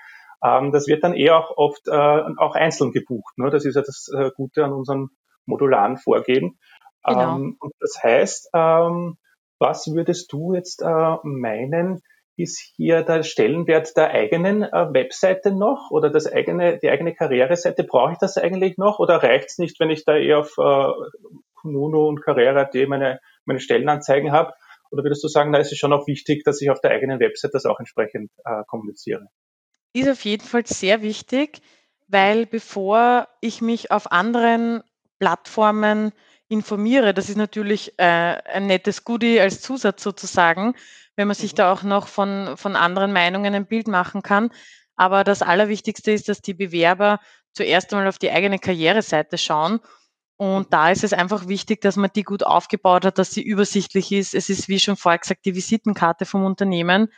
Ähm, 0.43 0.73
das 0.73 0.87
wird 0.87 1.05
dann 1.05 1.15
eher 1.15 1.39
auch 1.39 1.57
oft 1.57 1.89
äh, 1.89 2.23
auch 2.37 2.55
einzeln 2.55 2.93
gebucht. 2.93 3.39
Ne? 3.39 3.51
Das 3.51 3.65
ist 3.65 3.75
ja 3.75 3.83
das 3.83 4.09
äh, 4.15 4.31
Gute 4.37 4.65
an 4.65 4.73
unserem 4.73 5.11
modularen 5.47 5.97
Vorgehen. 5.97 6.59
Genau. 7.05 7.37
Ähm, 7.37 7.57
und 7.61 7.73
das 7.81 8.03
heißt, 8.03 8.51
ähm, 8.55 9.17
was 9.59 9.87
würdest 9.93 10.33
du 10.33 10.55
jetzt 10.55 10.83
äh, 10.83 11.17
meinen, 11.23 12.03
ist 12.37 12.61
hier 12.77 13.03
der 13.03 13.23
Stellenwert 13.23 13.97
der 13.97 14.11
eigenen 14.11 14.63
äh, 14.63 14.93
Webseite 14.93 15.53
noch 15.53 15.91
oder 15.91 16.11
das 16.11 16.31
eigene, 16.31 16.79
die 16.79 16.91
eigene 16.91 17.15
Karriereseite? 17.15 17.85
Brauche 17.85 18.13
ich 18.13 18.19
das 18.19 18.37
eigentlich 18.37 18.77
noch 18.77 18.99
oder 18.99 19.23
reicht 19.23 19.51
es 19.51 19.59
nicht, 19.59 19.81
wenn 19.81 19.91
ich 19.91 20.05
da 20.05 20.17
eher 20.17 20.41
auf 20.41 20.59
äh, 20.59 20.93
Kununo 21.55 22.07
und 22.09 22.21
Karriere.at 22.23 22.75
meine, 22.89 23.21
meine 23.47 23.61
Stellenanzeigen 23.61 24.33
habe? 24.33 24.53
Oder 24.91 25.03
würdest 25.03 25.25
du 25.25 25.29
sagen, 25.29 25.53
da 25.53 25.59
ist 25.59 25.73
es 25.73 25.79
schon 25.79 25.93
auch 25.93 26.07
wichtig, 26.07 26.45
dass 26.45 26.61
ich 26.61 26.71
auf 26.71 26.81
der 26.81 26.91
eigenen 26.91 27.19
Webseite 27.21 27.53
das 27.53 27.65
auch 27.65 27.79
entsprechend 27.79 28.31
äh, 28.45 28.63
kommuniziere? 28.67 29.29
Ist 29.97 30.11
auf 30.11 30.25
jeden 30.27 30.47
Fall 30.47 30.67
sehr 30.67 31.01
wichtig, 31.01 31.63
weil 32.07 32.45
bevor 32.45 33.29
ich 33.41 33.63
mich 33.63 33.91
auf 33.91 34.13
anderen 34.13 34.83
Plattformen 35.19 36.13
informiere. 36.49 37.15
Das 37.15 37.31
ist 37.31 37.37
natürlich 37.39 37.99
äh, 37.99 38.03
ein 38.05 38.67
nettes 38.67 39.05
Goodie 39.05 39.41
als 39.41 39.63
Zusatz 39.63 40.03
sozusagen, 40.03 40.75
wenn 41.17 41.27
man 41.27 41.35
sich 41.35 41.53
mhm. 41.53 41.57
da 41.57 41.73
auch 41.73 41.83
noch 41.83 42.09
von, 42.09 42.59
von 42.59 42.77
anderen 42.77 43.15
Meinungen 43.15 43.55
ein 43.55 43.67
Bild 43.67 43.89
machen 43.89 44.21
kann. 44.21 44.51
Aber 44.97 45.25
das 45.25 45.41
Allerwichtigste 45.41 46.13
ist, 46.13 46.29
dass 46.29 46.43
die 46.43 46.53
Bewerber 46.53 47.19
zuerst 47.55 47.91
einmal 47.95 48.09
auf 48.09 48.19
die 48.19 48.31
eigene 48.31 48.59
Karriereseite 48.59 49.39
schauen. 49.39 49.81
Und 50.37 50.67
mhm. 50.67 50.71
da 50.71 50.91
ist 50.91 51.05
es 51.05 51.15
einfach 51.15 51.49
wichtig, 51.49 51.81
dass 51.81 51.97
man 51.97 52.11
die 52.15 52.23
gut 52.23 52.45
aufgebaut 52.45 53.07
hat, 53.07 53.17
dass 53.17 53.31
sie 53.31 53.43
übersichtlich 53.43 54.13
ist. 54.13 54.35
Es 54.35 54.51
ist, 54.51 54.69
wie 54.69 54.79
schon 54.79 54.99
vorher 54.99 55.21
gesagt, 55.21 55.47
die 55.47 55.55
Visitenkarte 55.55 56.27
vom 56.27 56.45
Unternehmen. 56.45 57.09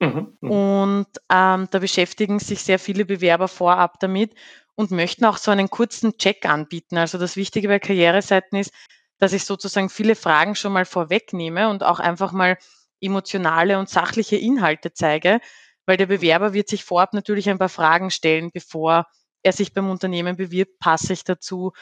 Mhm, 0.00 0.36
mhm. 0.40 0.50
Und 0.50 1.06
ähm, 1.30 1.68
da 1.70 1.78
beschäftigen 1.80 2.38
sich 2.38 2.62
sehr 2.62 2.78
viele 2.78 3.04
Bewerber 3.04 3.48
vorab 3.48 3.98
damit 4.00 4.34
und 4.76 4.92
möchten 4.92 5.24
auch 5.24 5.38
so 5.38 5.50
einen 5.50 5.70
kurzen 5.70 6.16
Check 6.18 6.46
anbieten. 6.46 6.96
Also 6.98 7.18
das 7.18 7.36
Wichtige 7.36 7.68
bei 7.68 7.80
Karriereseiten 7.80 8.58
ist, 8.58 8.72
dass 9.18 9.32
ich 9.32 9.44
sozusagen 9.44 9.88
viele 9.90 10.14
Fragen 10.14 10.54
schon 10.54 10.72
mal 10.72 10.84
vorwegnehme 10.84 11.68
und 11.68 11.82
auch 11.82 11.98
einfach 11.98 12.30
mal 12.32 12.56
emotionale 13.00 13.78
und 13.78 13.88
sachliche 13.88 14.36
Inhalte 14.36 14.92
zeige, 14.92 15.40
weil 15.86 15.96
der 15.96 16.06
Bewerber 16.06 16.52
wird 16.52 16.68
sich 16.68 16.84
vorab 16.84 17.12
natürlich 17.14 17.48
ein 17.50 17.58
paar 17.58 17.68
Fragen 17.68 18.10
stellen, 18.10 18.50
bevor 18.52 19.06
er 19.42 19.52
sich 19.52 19.72
beim 19.72 19.90
Unternehmen 19.90 20.36
bewirbt, 20.36 20.78
passe 20.78 21.12
ich 21.12 21.24
dazu, 21.24 21.72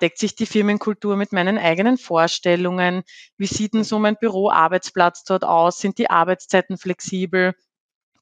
deckt 0.00 0.18
sich 0.18 0.34
die 0.34 0.46
Firmenkultur 0.46 1.16
mit 1.16 1.32
meinen 1.32 1.58
eigenen 1.58 1.98
Vorstellungen, 1.98 3.02
wie 3.36 3.46
sieht 3.46 3.74
denn 3.74 3.84
so 3.84 3.98
mein 3.98 4.16
Büroarbeitsplatz 4.16 5.24
dort 5.24 5.44
aus, 5.44 5.78
sind 5.78 5.98
die 5.98 6.10
Arbeitszeiten 6.10 6.78
flexibel, 6.78 7.54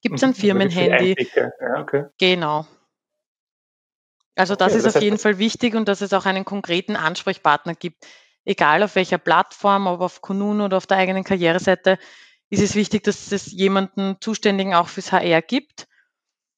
gibt 0.03 0.17
es 0.17 0.25
ein 0.25 0.31
mhm, 0.31 0.35
Firmenhandy? 0.35 1.17
Ja, 1.35 1.81
okay. 1.81 2.05
Genau. 2.19 2.67
Also 4.37 4.57
das 4.57 4.73
okay, 4.73 4.79
ist 4.79 4.87
das 4.87 4.97
auf 4.97 5.03
jeden 5.03 5.19
Fall 5.19 5.39
wichtig 5.39 5.75
und 5.75 5.89
dass 5.89 6.01
es 6.01 6.13
auch 6.13 6.27
einen 6.27 6.45
konkreten 6.45 6.97
Ansprechpartner 6.97 7.75
gibt. 7.75 8.07
Egal 8.45 8.83
auf 8.83 8.97
welcher 8.97 9.19
Plattform, 9.19 9.87
ob 9.87 10.01
auf 10.01 10.21
Kunun 10.21 10.61
oder 10.61 10.77
auf 10.77 10.87
der 10.87 10.99
eigenen 10.99 11.25
Karriereseite, 11.25 11.99
ist 12.51 12.63
es 12.63 12.75
wichtig, 12.75 13.05
dass 13.05 13.33
es 13.33 13.51
jemanden 13.53 14.17
Zuständigen 14.21 14.75
auch 14.75 14.89
fürs 14.89 15.13
HR 15.13 15.41
gibt, 15.41 15.87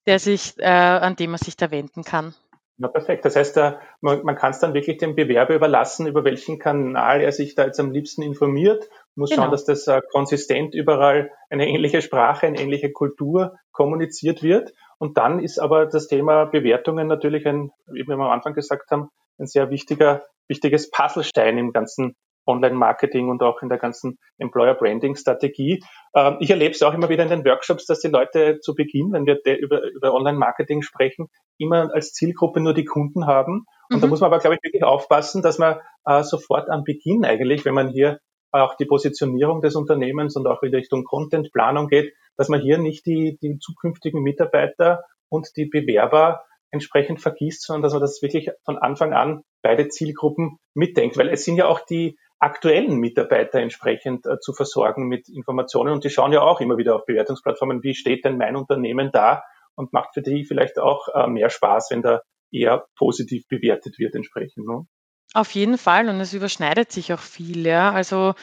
der 0.06 0.18
sich, 0.18 0.58
äh, 0.58 0.66
an 0.66 1.16
dem 1.16 1.30
man 1.30 1.38
sich 1.38 1.56
da 1.56 1.70
wenden 1.70 2.02
kann. 2.02 2.34
Ja, 2.78 2.88
perfekt. 2.88 3.24
Das 3.24 3.36
heißt, 3.36 3.56
man, 4.02 4.22
man 4.22 4.36
kann 4.36 4.50
es 4.50 4.58
dann 4.58 4.74
wirklich 4.74 4.98
dem 4.98 5.14
Bewerber 5.14 5.54
überlassen, 5.54 6.06
über 6.06 6.24
welchen 6.24 6.58
Kanal 6.58 7.22
er 7.22 7.32
sich 7.32 7.54
da 7.54 7.64
jetzt 7.64 7.80
am 7.80 7.90
liebsten 7.90 8.22
informiert, 8.22 8.88
muss 9.14 9.30
genau. 9.30 9.42
schauen, 9.42 9.50
dass 9.50 9.64
das 9.64 9.86
äh, 9.86 10.02
konsistent 10.12 10.74
überall 10.74 11.30
eine 11.48 11.68
ähnliche 11.68 12.02
Sprache, 12.02 12.46
eine 12.46 12.60
ähnliche 12.60 12.92
Kultur 12.92 13.56
kommuniziert 13.72 14.42
wird. 14.42 14.74
Und 14.98 15.16
dann 15.16 15.40
ist 15.40 15.58
aber 15.58 15.86
das 15.86 16.06
Thema 16.06 16.44
Bewertungen 16.44 17.06
natürlich 17.06 17.46
ein, 17.46 17.70
wie 17.86 18.06
wir 18.06 18.14
am 18.14 18.20
Anfang 18.22 18.52
gesagt 18.52 18.90
haben, 18.90 19.08
ein 19.38 19.46
sehr 19.46 19.70
wichtiger, 19.70 20.24
wichtiges 20.48 20.90
Puzzlestein 20.90 21.56
im 21.56 21.72
ganzen 21.72 22.14
Online-Marketing 22.46 23.28
und 23.28 23.42
auch 23.42 23.62
in 23.62 23.68
der 23.68 23.78
ganzen 23.78 24.18
Employer-Branding-Strategie. 24.38 25.82
Ähm, 26.14 26.36
ich 26.40 26.50
erlebe 26.50 26.72
es 26.72 26.82
auch 26.82 26.94
immer 26.94 27.08
wieder 27.08 27.24
in 27.24 27.30
den 27.30 27.44
Workshops, 27.44 27.86
dass 27.86 28.00
die 28.00 28.08
Leute 28.08 28.60
zu 28.60 28.74
Beginn, 28.74 29.12
wenn 29.12 29.26
wir 29.26 29.40
über, 29.58 29.82
über 29.90 30.14
Online-Marketing 30.14 30.82
sprechen, 30.82 31.28
immer 31.58 31.92
als 31.92 32.12
Zielgruppe 32.12 32.60
nur 32.60 32.74
die 32.74 32.84
Kunden 32.84 33.26
haben. 33.26 33.66
Und 33.90 33.98
mhm. 33.98 34.00
da 34.00 34.06
muss 34.06 34.20
man 34.20 34.32
aber, 34.32 34.40
glaube 34.40 34.56
ich, 34.56 34.62
wirklich 34.62 34.84
aufpassen, 34.84 35.42
dass 35.42 35.58
man 35.58 35.78
äh, 36.04 36.22
sofort 36.22 36.68
am 36.70 36.84
Beginn 36.84 37.24
eigentlich, 37.24 37.64
wenn 37.64 37.74
man 37.74 37.88
hier 37.88 38.20
auch 38.52 38.76
die 38.76 38.86
Positionierung 38.86 39.60
des 39.60 39.76
Unternehmens 39.76 40.36
und 40.36 40.46
auch 40.46 40.62
in 40.62 40.74
Richtung 40.74 41.04
Contentplanung 41.04 41.88
geht, 41.88 42.14
dass 42.36 42.48
man 42.48 42.60
hier 42.60 42.78
nicht 42.78 43.06
die, 43.06 43.38
die 43.42 43.58
zukünftigen 43.58 44.22
Mitarbeiter 44.22 45.04
und 45.28 45.48
die 45.56 45.66
Bewerber 45.66 46.42
entsprechend 46.70 47.20
vergisst, 47.20 47.62
sondern 47.62 47.82
dass 47.82 47.92
man 47.92 48.02
das 48.02 48.22
wirklich 48.22 48.50
von 48.64 48.78
Anfang 48.78 49.12
an 49.12 49.42
beide 49.62 49.88
Zielgruppen 49.88 50.58
mitdenkt, 50.74 51.16
weil 51.16 51.28
es 51.28 51.44
sind 51.44 51.56
ja 51.56 51.66
auch 51.66 51.80
die 51.80 52.18
aktuellen 52.38 52.98
Mitarbeiter 52.98 53.60
entsprechend 53.60 54.26
äh, 54.26 54.38
zu 54.40 54.52
versorgen 54.52 55.08
mit 55.08 55.28
Informationen 55.28 55.92
und 55.92 56.04
die 56.04 56.10
schauen 56.10 56.32
ja 56.32 56.42
auch 56.42 56.60
immer 56.60 56.76
wieder 56.76 56.94
auf 56.96 57.06
Bewertungsplattformen, 57.06 57.82
wie 57.82 57.94
steht 57.94 58.24
denn 58.24 58.36
mein 58.36 58.56
Unternehmen 58.56 59.10
da 59.12 59.42
und 59.74 59.92
macht 59.92 60.14
für 60.14 60.22
die 60.22 60.44
vielleicht 60.44 60.78
auch 60.78 61.08
äh, 61.14 61.26
mehr 61.26 61.50
Spaß, 61.50 61.90
wenn 61.90 62.02
da 62.02 62.20
eher 62.50 62.86
positiv 62.96 63.46
bewertet 63.48 63.98
wird 63.98 64.14
entsprechend. 64.14 64.66
Ne? 64.66 64.86
Auf 65.34 65.50
jeden 65.52 65.78
Fall 65.78 66.08
und 66.08 66.20
es 66.20 66.32
überschneidet 66.32 66.92
sich 66.92 67.12
auch 67.12 67.20
viel, 67.20 67.66
ja. 67.66 67.92
Also 67.92 68.34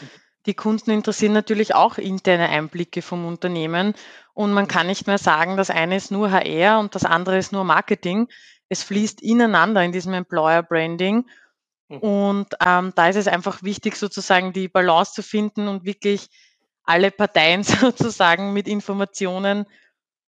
die 0.46 0.54
Kunden 0.54 0.92
interessieren 0.92 1.34
natürlich 1.34 1.74
auch 1.74 1.98
interne 1.98 2.50
Einblicke 2.50 3.02
vom 3.02 3.26
Unternehmen 3.26 3.94
und 4.34 4.52
man 4.54 4.68
kann 4.68 4.88
nicht 4.88 5.08
mehr 5.08 5.18
sagen, 5.18 5.56
das 5.56 5.70
eine 5.70 5.96
ist 5.96 6.12
nur 6.12 6.32
HR 6.32 6.80
und 6.80 6.96
das 6.96 7.06
andere 7.06 7.38
ist 7.38 7.54
nur 7.54 7.64
Marketing. 7.64 8.28
Es 8.68 8.84
fließt 8.84 9.22
ineinander 9.22 9.84
in 9.84 9.92
diesem 9.92 10.14
Employer 10.14 10.64
Branding. 10.64 11.26
Und 12.00 12.48
ähm, 12.66 12.94
da 12.96 13.10
ist 13.10 13.16
es 13.16 13.28
einfach 13.28 13.64
wichtig, 13.64 13.96
sozusagen 13.96 14.54
die 14.54 14.68
Balance 14.68 15.14
zu 15.14 15.24
finden 15.24 15.68
und 15.68 15.86
wirklich 15.86 16.30
alle 16.84 17.12
Parteien 17.12 17.64
sozusagen 17.64 18.54
mit 18.54 18.68
Informationen 18.68 19.66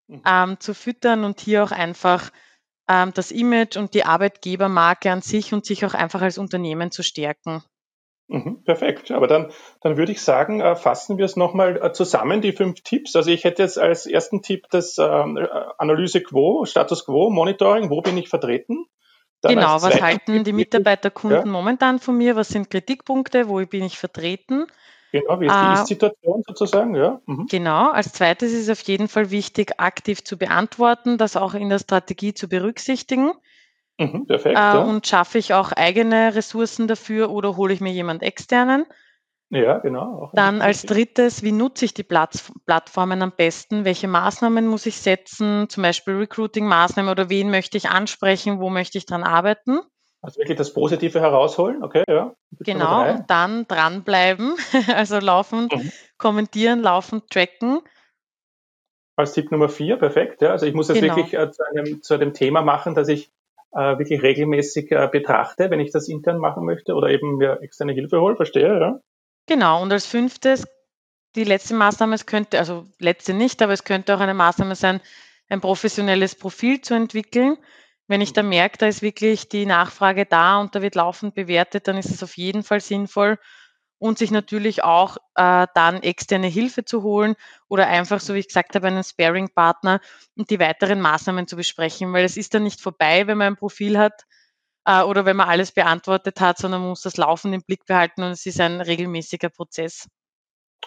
mhm. 0.07 0.23
ähm, 0.27 0.61
zu 0.61 0.75
füttern 0.75 1.25
und 1.25 1.40
hier 1.40 1.64
auch 1.64 1.73
einfach 1.73 2.31
ähm, 2.88 3.12
das 3.14 3.31
Image 3.31 3.77
und 3.77 3.95
die 3.95 4.05
Arbeitgebermarke 4.05 5.11
an 5.11 5.23
sich 5.23 5.53
und 5.53 5.64
sich 5.64 5.85
auch 5.85 5.95
einfach 5.95 6.23
als 6.23 6.38
Unternehmen 6.38 6.90
zu 6.90 7.03
stärken. 7.03 7.62
Mhm, 8.29 8.64
perfekt. 8.64 9.12
Aber 9.12 9.29
dann, 9.29 9.53
dann 9.83 9.97
würde 9.97 10.11
ich 10.11 10.21
sagen, 10.21 10.61
äh, 10.61 10.75
fassen 10.75 11.16
wir 11.16 11.25
es 11.25 11.37
nochmal 11.37 11.81
äh, 11.81 11.92
zusammen, 11.92 12.40
die 12.40 12.53
fünf 12.53 12.81
Tipps. 12.83 13.14
Also 13.14 13.31
ich 13.31 13.45
hätte 13.45 13.62
jetzt 13.62 13.79
als 13.79 14.07
ersten 14.07 14.42
Tipp 14.42 14.66
das 14.71 14.99
ähm, 14.99 15.37
äh, 15.37 15.47
Analyse 15.79 16.21
Quo, 16.23 16.64
Status 16.64 17.05
Quo, 17.05 17.31
Monitoring, 17.31 17.88
wo 17.88 18.01
bin 18.01 18.19
ich 18.19 18.29
vertreten? 18.29 18.87
Dann 19.42 19.55
genau, 19.55 19.83
was 19.83 20.01
halten 20.01 20.44
die 20.44 20.53
Mitarbeiterkunden 20.53 21.46
ja. 21.46 21.53
momentan 21.53 21.99
von 21.99 22.16
mir? 22.16 22.37
Was 22.37 22.49
sind 22.49 22.70
Kritikpunkte? 22.70 23.49
Wo 23.49 23.64
bin 23.66 23.85
ich 23.85 23.99
vertreten? 23.99 24.66
Genau, 25.12 25.40
wie 25.40 25.46
ist 25.46 25.55
die 25.55 25.66
äh, 25.66 25.72
Ist-Situation 25.75 26.42
sozusagen, 26.46 26.94
ja. 26.94 27.20
Mhm. 27.27 27.46
Genau, 27.49 27.90
als 27.90 28.12
zweites 28.12 28.53
ist 28.53 28.68
es 28.68 28.70
auf 28.70 28.87
jeden 28.87 29.09
Fall 29.09 29.31
wichtig, 29.31 29.79
aktiv 29.79 30.25
zu 30.25 30.37
beantworten, 30.37 31.16
das 31.16 31.37
auch 31.37 31.55
in 31.55 31.68
der 31.68 31.79
Strategie 31.79 32.35
zu 32.35 32.49
berücksichtigen. 32.49 33.33
Mhm, 33.99 34.27
perfekt. 34.27 34.59
Äh, 34.59 34.61
ja. 34.61 34.83
Und 34.83 35.07
schaffe 35.07 35.38
ich 35.38 35.55
auch 35.55 35.72
eigene 35.72 36.35
Ressourcen 36.35 36.88
dafür 36.88 37.31
oder 37.31 37.57
hole 37.57 37.72
ich 37.72 37.81
mir 37.81 37.92
jemand 37.92 38.22
externen? 38.22 38.85
Ja, 39.50 39.78
genau. 39.78 40.30
Dann 40.35 40.61
als 40.61 40.82
drittes, 40.82 41.42
wie 41.44 41.52
nutze 41.52 41.85
ich 41.85 41.94
die 41.94 42.02
Platz, 42.02 42.52
Plattformen 42.66 43.22
am 43.22 43.32
besten? 43.32 43.85
Welche 43.85 44.09
Maßnahmen 44.09 44.66
muss 44.66 44.87
ich 44.87 44.96
setzen? 44.96 45.68
Zum 45.68 45.85
Beispiel 45.85 46.14
Recruiting-Maßnahmen 46.14 47.11
oder 47.11 47.30
wen 47.30 47.50
möchte 47.50 47.76
ich 47.76 47.88
ansprechen? 47.88 48.59
Wo 48.59 48.70
möchte 48.70 48.98
ich 48.98 49.06
dran 49.06 49.22
arbeiten? 49.22 49.80
Also 50.20 50.40
wirklich 50.40 50.59
das 50.59 50.72
Positive 50.72 51.20
herausholen, 51.20 51.85
okay, 51.85 52.02
ja. 52.09 52.35
Genau, 52.59 53.09
und 53.09 53.30
dann 53.30 53.68
dranbleiben, 53.68 54.56
also 54.96 55.20
laufend 55.20 55.72
mhm. 55.72 55.92
kommentieren, 56.18 56.82
laufend 56.82 57.30
tracken. 57.30 57.80
Als 59.14 59.35
Tipp 59.35 59.52
Nummer 59.52 59.68
vier, 59.68 59.96
perfekt, 59.96 60.42
ja. 60.42 60.50
Also 60.50 60.66
ich 60.66 60.74
muss 60.74 60.88
das 60.88 60.98
genau. 60.98 61.14
wirklich 61.14 61.35
äh, 61.35 61.50
zu, 61.52 61.62
einem, 61.64 62.02
zu 62.02 62.14
einem 62.14 62.32
Thema 62.32 62.62
machen, 62.62 62.96
dass 62.96 63.06
ich 63.06 63.30
äh, 63.72 63.98
wirklich 63.98 64.20
regelmäßig 64.20 64.90
äh, 64.90 65.09
betrachte, 65.12 65.70
wenn 65.70 65.78
ich 65.80 65.92
das 65.92 66.09
intern 66.09 66.38
machen 66.38 66.64
möchte 66.64 66.94
oder 66.94 67.09
eben 67.11 67.37
mir 67.37 67.61
externe 67.62 67.92
Hilfe 67.92 68.20
hole. 68.20 68.35
Verstehe, 68.35 68.80
ja? 68.80 69.00
Genau. 69.46 69.82
Und 69.82 69.92
als 69.92 70.06
fünftes, 70.06 70.66
die 71.37 71.44
letzte 71.44 71.74
Maßnahme, 71.74 72.14
es 72.14 72.26
könnte, 72.26 72.59
also 72.59 72.87
letzte 72.98 73.35
nicht, 73.35 73.62
aber 73.62 73.72
es 73.72 73.85
könnte 73.85 74.14
auch 74.16 74.20
eine 74.20 74.35
Maßnahme 74.35 74.74
sein, 74.76 75.00
ein 75.48 75.61
professionelles 75.61 76.35
Profil 76.35 76.80
zu 76.80 76.94
entwickeln. 76.94 77.56
Wenn 78.09 78.20
ich 78.20 78.32
da 78.32 78.42
merke, 78.42 78.78
da 78.78 78.87
ist 78.87 79.02
wirklich 79.02 79.48
die 79.48 79.66
Nachfrage 79.66 80.26
da 80.26 80.59
und 80.61 80.74
da 80.74 80.82
wird 80.82 80.94
laufend 80.94 81.35
bewertet, 81.35 81.88
dann 81.88 81.96
ist 81.98 82.11
es 82.11 82.22
auf 82.22 82.37
jeden 82.37 82.62
Fall 82.62 82.80
sinnvoll 82.80 83.38
und 83.98 84.18
sich 84.18 84.30
natürlich 84.30 84.85
auch 84.85 85.16
äh, 85.37 85.66
dann 85.74 86.02
externe 86.02 86.48
Hilfe 86.48 86.85
zu 86.85 87.02
holen 87.02 87.35
oder 87.68 87.87
einfach, 87.88 88.20
so 88.20 88.35
wie 88.35 88.40
ich 88.40 88.48
gesagt 88.48 88.74
habe, 88.76 88.88
einen 88.88 89.04
Sparing-Partner 89.04 90.00
und 90.37 90.50
die 90.50 90.61
weiteren 90.61 91.00
Maßnahmen 91.00 91.48
zu 91.48 91.56
besprechen, 91.56 92.12
weil 92.12 92.24
es 92.24 92.37
ist 92.37 92.54
dann 92.54 92.64
nicht 92.64 92.80
vorbei, 92.80 93.26
wenn 93.26 93.38
man 93.38 93.54
ein 93.54 93.56
Profil 93.56 93.98
hat 93.98 94.24
äh, 94.87 95.03
oder 95.03 95.27
wenn 95.27 95.37
man 95.37 95.49
alles 95.49 95.72
beantwortet 95.72 96.40
hat, 96.40 96.59
sondern 96.59 96.81
man 96.81 96.90
muss 96.90 97.03
das 97.03 97.16
Laufen 97.16 97.53
im 97.53 97.62
Blick 97.62 97.85
behalten 97.87 98.22
und 98.22 98.31
es 98.31 98.46
ist 98.46 98.61
ein 98.61 98.81
regelmäßiger 98.81 99.51
Prozess. 99.51 100.07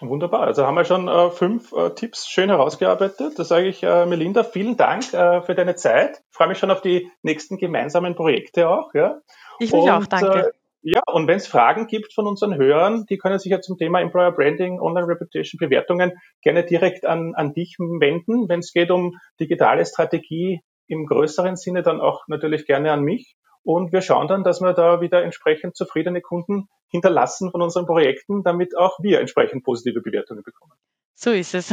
Wunderbar. 0.01 0.41
Also 0.41 0.65
haben 0.65 0.75
wir 0.75 0.85
schon 0.85 1.09
äh, 1.09 1.29
fünf 1.29 1.73
äh, 1.73 1.89
Tipps 1.89 2.29
schön 2.29 2.49
herausgearbeitet. 2.49 3.38
Da 3.38 3.43
sage 3.43 3.67
ich, 3.67 3.83
äh, 3.83 4.05
Melinda, 4.05 4.43
vielen 4.43 4.77
Dank 4.77 5.13
äh, 5.13 5.41
für 5.41 5.55
deine 5.55 5.75
Zeit. 5.75 6.21
Ich 6.31 6.38
freue 6.38 6.47
mich 6.47 6.57
schon 6.57 6.71
auf 6.71 6.81
die 6.81 7.12
nächsten 7.21 7.57
gemeinsamen 7.57 8.15
Projekte 8.15 8.69
auch. 8.69 8.93
Ja. 8.93 9.19
Ich 9.59 9.73
mich 9.73 9.91
auch, 9.91 10.05
danke. 10.05 10.39
Äh, 10.39 10.51
ja, 10.81 11.01
und 11.12 11.27
wenn 11.27 11.35
es 11.35 11.47
Fragen 11.47 11.88
gibt 11.88 12.13
von 12.13 12.25
unseren 12.27 12.55
Hörern, 12.55 13.05
die 13.09 13.17
können 13.17 13.39
sich 13.39 13.51
ja 13.51 13.59
zum 13.59 13.77
Thema 13.77 13.99
Employer 13.99 14.31
Branding, 14.31 14.79
Online 14.79 15.07
Reputation, 15.07 15.59
Bewertungen 15.59 16.13
gerne 16.41 16.63
direkt 16.63 17.05
an, 17.05 17.35
an 17.35 17.53
dich 17.53 17.75
wenden. 17.79 18.47
Wenn 18.47 18.59
es 18.59 18.71
geht 18.71 18.91
um 18.91 19.17
digitale 19.41 19.85
Strategie 19.85 20.62
im 20.88 21.05
größeren 21.05 21.57
Sinne, 21.57 21.83
dann 21.83 21.99
auch 21.99 22.23
natürlich 22.27 22.65
gerne 22.65 22.93
an 22.93 23.01
mich. 23.01 23.35
Und 23.69 23.91
wir 23.91 24.01
schauen 24.01 24.27
dann, 24.27 24.43
dass 24.43 24.62
wir 24.62 24.73
da 24.73 24.99
wieder 24.99 25.21
entsprechend 25.21 25.75
zufriedene 25.75 26.21
Kunden 26.21 26.69
hinterlassen 26.88 27.51
von 27.51 27.62
unseren 27.62 27.86
Projekten, 27.86 28.41
damit 28.41 28.75
auch 28.75 28.97
wir 28.99 29.19
entsprechend 29.19 29.63
positive 29.63 30.01
Bewertungen 30.01 30.41
bekommen. 30.41 30.73
So 31.13 31.29
ist 31.29 31.53
es. 31.53 31.71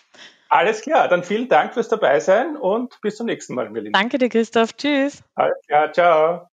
Alles 0.48 0.80
klar, 0.82 1.06
dann 1.06 1.22
vielen 1.22 1.48
Dank 1.48 1.74
fürs 1.74 1.88
Dabeisein 1.88 2.56
und 2.56 3.00
bis 3.02 3.14
zum 3.14 3.26
nächsten 3.26 3.54
Mal, 3.54 3.70
Melinda. 3.70 3.96
Danke 3.96 4.18
dir, 4.18 4.30
Christoph. 4.30 4.72
Tschüss. 4.72 5.22
Alles 5.36 5.64
klar, 5.68 5.92
ciao. 5.92 6.48